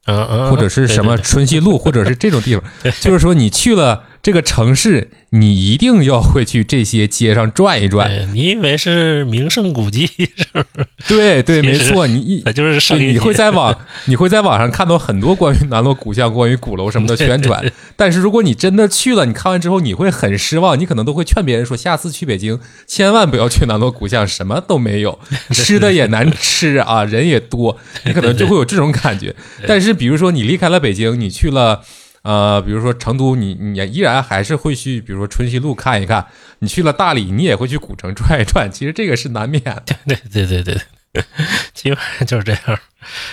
[0.06, 2.64] 嗯嗯，或者是什么春熙路，或者是这种地方，
[3.00, 8.28] 就是说你去了这个城市，你一定要会去这些街上转一转。
[8.34, 10.86] 你以为是名胜古迹是不是？
[11.08, 12.94] 对对，没错，你一就是。
[12.98, 13.74] 你会在网
[14.06, 17.64] 你会在网上看到很多关于南锣鼓巷、关于鼓楼什么的宣传，
[17.96, 25.18] 但是如果你真的去了，你看完之后你会很失望，你可能都会劝别人说，下次去北京千万不要去南锣鼓巷，什么都没有，
[25.52, 29.34] 吃的也难吃啊，人也多，你可能就会有这种感觉。
[29.66, 31.82] 但是比如说你离开了北京，你去了。
[32.22, 36.26] 呃，比如说成都，你你依然还是会去，比如说春熙路看一看。
[36.58, 38.70] 你去了大理，你也会去古城转一转。
[38.70, 39.82] 其实这个是难免的。
[40.06, 40.78] 对对对对
[41.12, 41.24] 对，
[41.72, 42.78] 基本上就是这样。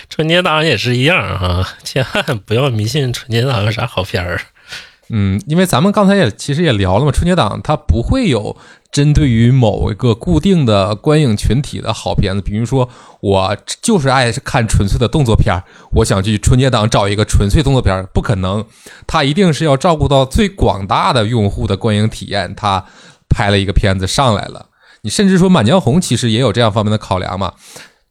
[0.10, 4.40] 春节档也是一样啊，千万不要迷信春节档有啥好片儿。
[5.10, 8.56] 嗯，因为咱们刚才也其实也聊了嘛，春节档它不会有
[8.92, 12.90] 针对于某一个固定的观影群体的好片子，比如说
[13.22, 18.66] 我就是爱看纯粹的动作片儿，我想去春节档找一个纯粹动作片儿，不可能，
[19.06, 22.84] 它一定是要照顾到最广大的用户的观影体验，它
[23.30, 24.68] 拍了一个片子上来了。
[25.04, 27.54] 你甚至说《满江红》其实也有这样方面的考量嘛。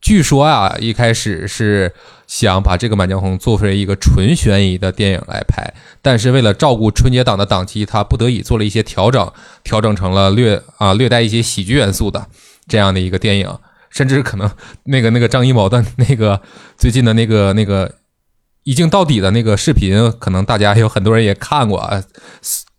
[0.00, 1.92] 据说啊，一开始是
[2.26, 5.72] 想把这个《满江红》做为一个纯悬疑的电影来拍，
[6.02, 12.26] 但是为了照顾春节档的档期，他不得已做了一些调整，调整成了略啊略带一些喜剧元素的
[12.66, 13.58] 这样的一个电影，
[13.90, 14.50] 甚至可能
[14.84, 16.40] 那个那个张艺谋的那个
[16.76, 17.94] 最近的那个那个
[18.64, 22.02] 一镜到底的那个视频，可能大家有很多人也看过啊。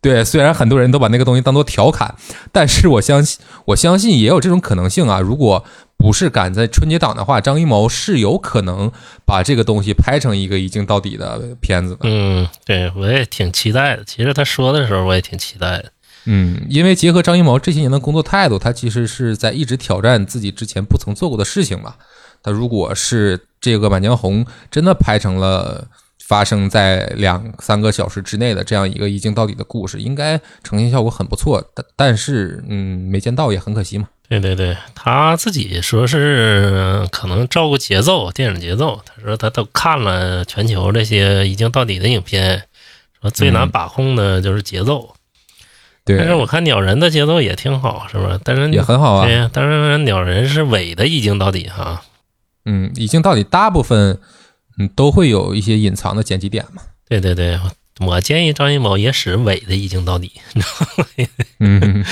[0.01, 2.15] 对，虽然很多人都把那个东西当做调侃，
[2.51, 5.19] 但是我相信，我相信也有这种可能性啊。
[5.19, 5.65] 如果
[5.97, 8.91] 不是赶在春节档的话，张艺谋是有可能
[9.25, 12.01] 把这个东西拍成一个一镜到底的片子的。
[12.03, 14.03] 嗯，对我也挺期待的。
[14.03, 15.91] 其实他说的时候，我也挺期待的。
[16.25, 21.95] 嗯，因为结合张艺谋这些年的工作态度，他其实是在一直挑战自己之前不曾做过的事情嘛。
[22.43, 25.87] 他如果是这个《满江红》真的拍成了
[26.27, 31.63] 发生在两三个小时之内的这样一个一镜到底的故事，应该呈现效果很不错。
[31.73, 34.09] 但但是，嗯，没见到也很可惜嘛。
[34.27, 39.01] 对对对，他自己说是呃可能照顾节奏，电影节奏。
[39.05, 42.63] 他说他都看了全球这些一镜到底的影片，
[43.21, 45.13] 说最难嗯把控的就是节奏。
[46.03, 48.37] 对，但是我看鸟人的节奏也挺好，是吧？
[48.43, 49.33] 但是也很好啊对。
[49.33, 52.01] 呀，但是鸟人是伪的一镜到底哈。
[52.65, 54.19] 嗯，一镜到底大部分
[54.77, 56.81] 嗯都会有一些隐藏的剪辑点嘛。
[57.09, 57.59] 对对对，
[57.99, 60.31] 我建议张艺谋也使伪的一镜到底，
[61.59, 62.03] 嗯，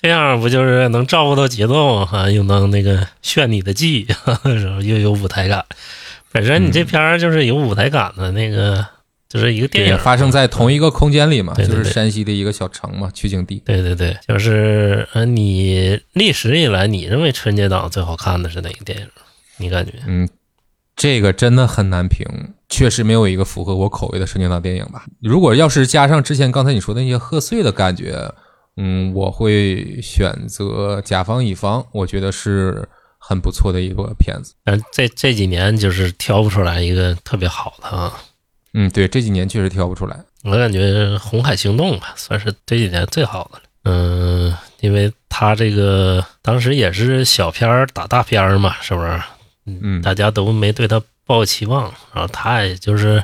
[0.00, 4.36] 这样不就是能照顾到节奏哈，又能那个炫你的技，然
[4.74, 5.64] 后又有舞台感。
[6.32, 8.86] 本身你这片儿就是有舞台感的那个，
[9.28, 13.62] 就是一个电，影发生在同一个空间里嘛，对对对就是山西的一个小城嘛，取景地。
[13.64, 19.06] 对对对，就是呃，你历史以来你认为春节档最好看的是哪个电影？
[19.58, 19.92] 你感觉？
[20.06, 20.28] 嗯，
[21.00, 22.26] 这个真的很难评，
[22.68, 25.06] 确实没有一个符合我口味的春节档电影吧。
[25.22, 28.30] 如果要是加上之前刚才你说的那些贺岁的感觉，
[28.76, 32.86] 嗯，我会选择《甲方乙方》，我觉得是
[33.16, 34.52] 很不错的一个片子。
[34.62, 38.12] 但这这几年就是挑不出来一个特别好的啊。
[38.74, 40.22] 嗯，对，这几年确实挑不出来。
[40.44, 40.80] 我感觉
[41.18, 43.62] 《红海行动》吧，算是这几年最好的了。
[43.84, 49.18] 嗯，因为他这个当时也是小片儿打大片儿嘛，是不是？
[49.66, 53.22] 嗯，大家都没对他抱期望，然后他也就是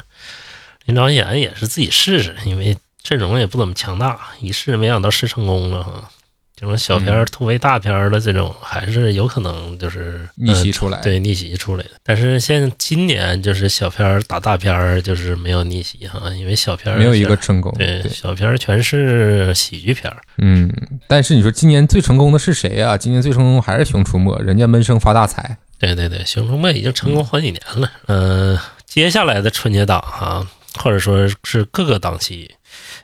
[0.85, 6.11] 临导演也是自己试试，因为阵容也不怎么强大，一试没想到试成功了哈。
[6.59, 11.91] 这种小片儿突围大片儿的这种，还是有可能就是逆袭出来呃对逆袭出来的。
[12.03, 17.71] 但是现今年就是小片儿打大片儿，就是没有逆袭哈，因为小片儿没有一个成功。
[17.77, 20.17] 对小片儿全是喜剧片儿。
[20.39, 20.73] 嗯，
[21.07, 22.97] 但是你说今年最成功的是谁啊？
[22.97, 25.59] 今年最成功还是《熊出没》，人家闷声发大财。
[25.79, 27.91] 对对对，《熊出没》已经成功好几年了。
[28.07, 30.47] 嗯、接下来的春节档哈、
[30.79, 32.51] 或者说是各个档期，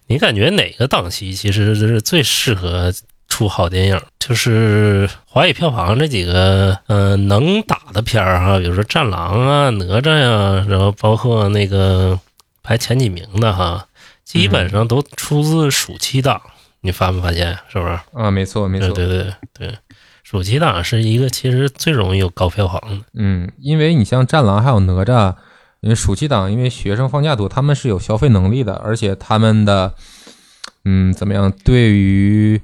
[0.07, 2.93] 你感觉哪个档期其实是最适合
[3.29, 4.01] 出好电影？
[4.19, 12.19] 就是华语票房这几个呃能打的片儿哈，比如说《战狼》啊、哪吒呀、然后包括那个
[12.63, 13.87] 排前几名的哈，
[14.25, 16.41] 基本上都出自暑期档。
[16.85, 17.57] 你发没发现？
[17.69, 17.97] 是不是？
[18.13, 18.89] 啊，没错，没错。
[18.91, 19.33] 对对对
[19.69, 19.79] 对，
[20.33, 23.05] 暑期档是一个其实最容易有高票房的。
[23.13, 25.35] 嗯，因为你像《战狼》还有哪吒，
[25.81, 29.93] 因为暑期档，因为学生放假多，他们是有消费能力的，而且他们的，
[30.87, 32.59] 嗯，怎么样，对于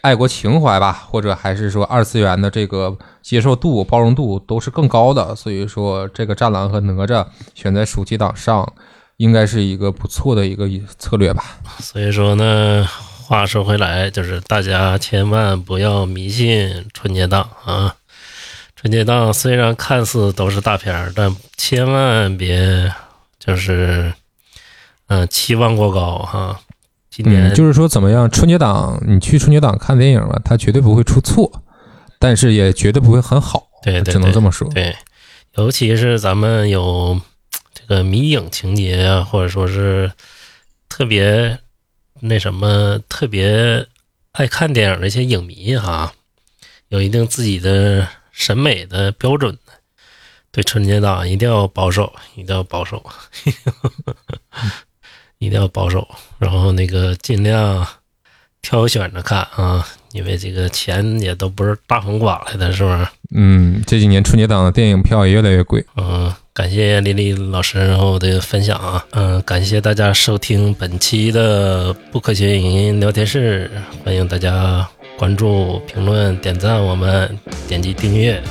[0.00, 8.66] 爱国情怀吧，或者还是说二次元的这个接受度、包容度都是更高的，所以说这个《战狼》和哪吒选在暑期档上，
[9.18, 10.66] 应该是一个不错的一个
[10.96, 11.44] 策略吧。
[11.80, 12.88] 所以说呢，
[13.30, 17.94] 话说回来，就是大家千万不要迷信春节档啊！
[18.74, 22.92] 春节档虽然看似都是大片儿，但千万别
[23.38, 24.12] 就是
[25.06, 26.60] 嗯、呃期望过高哈。
[27.08, 31.62] 今年、嗯，就是说怎么样，春节档你去春节档看电影吧，它绝对不会出错，
[32.18, 34.68] 但是也绝对不会很好，对对只能这么说。
[34.70, 34.96] 对，
[35.54, 37.20] 尤其是咱们有
[37.72, 40.10] 这个迷影情节啊，或者说是
[40.88, 41.56] 特别
[42.20, 43.86] 那什么特别
[44.32, 46.12] 爱看电影的一些影迷哈，
[46.88, 49.72] 有一定自己的审美的标准的，
[50.50, 53.04] 对春节档一定要保守，一定要保守，
[55.38, 56.06] 一定要保守，
[56.38, 57.86] 然后那个尽量
[58.62, 63.06] 挑选着看啊，因为这个钱也都不是大风刮来的，是不是？
[63.34, 65.84] 嗯，这几年春节档的电影票也越来越贵。
[65.96, 73.70] 嗯，感谢丽丽老师然后的分享啊，嗯，感谢大家收听本期的不科学影音聊天室，
[74.04, 74.86] 欢迎大家
[75.16, 77.38] 关注、评论、点赞我们，
[77.68, 78.42] 点击订阅。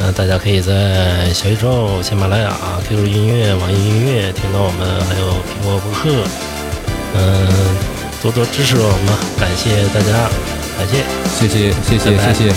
[0.00, 2.56] 嗯、大家可以在小宇宙、喜马拉雅、
[2.88, 6.28] QQ 音乐、网易音乐听到我们，还有苹果播客。
[7.14, 7.46] 嗯、
[8.22, 10.30] 多多支持我们，感谢大家，
[10.78, 12.54] 感谢，谢谢，谢谢，拜拜谢谢，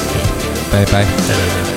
[0.72, 0.92] 拜拜。
[0.92, 1.75] 拜拜拜拜。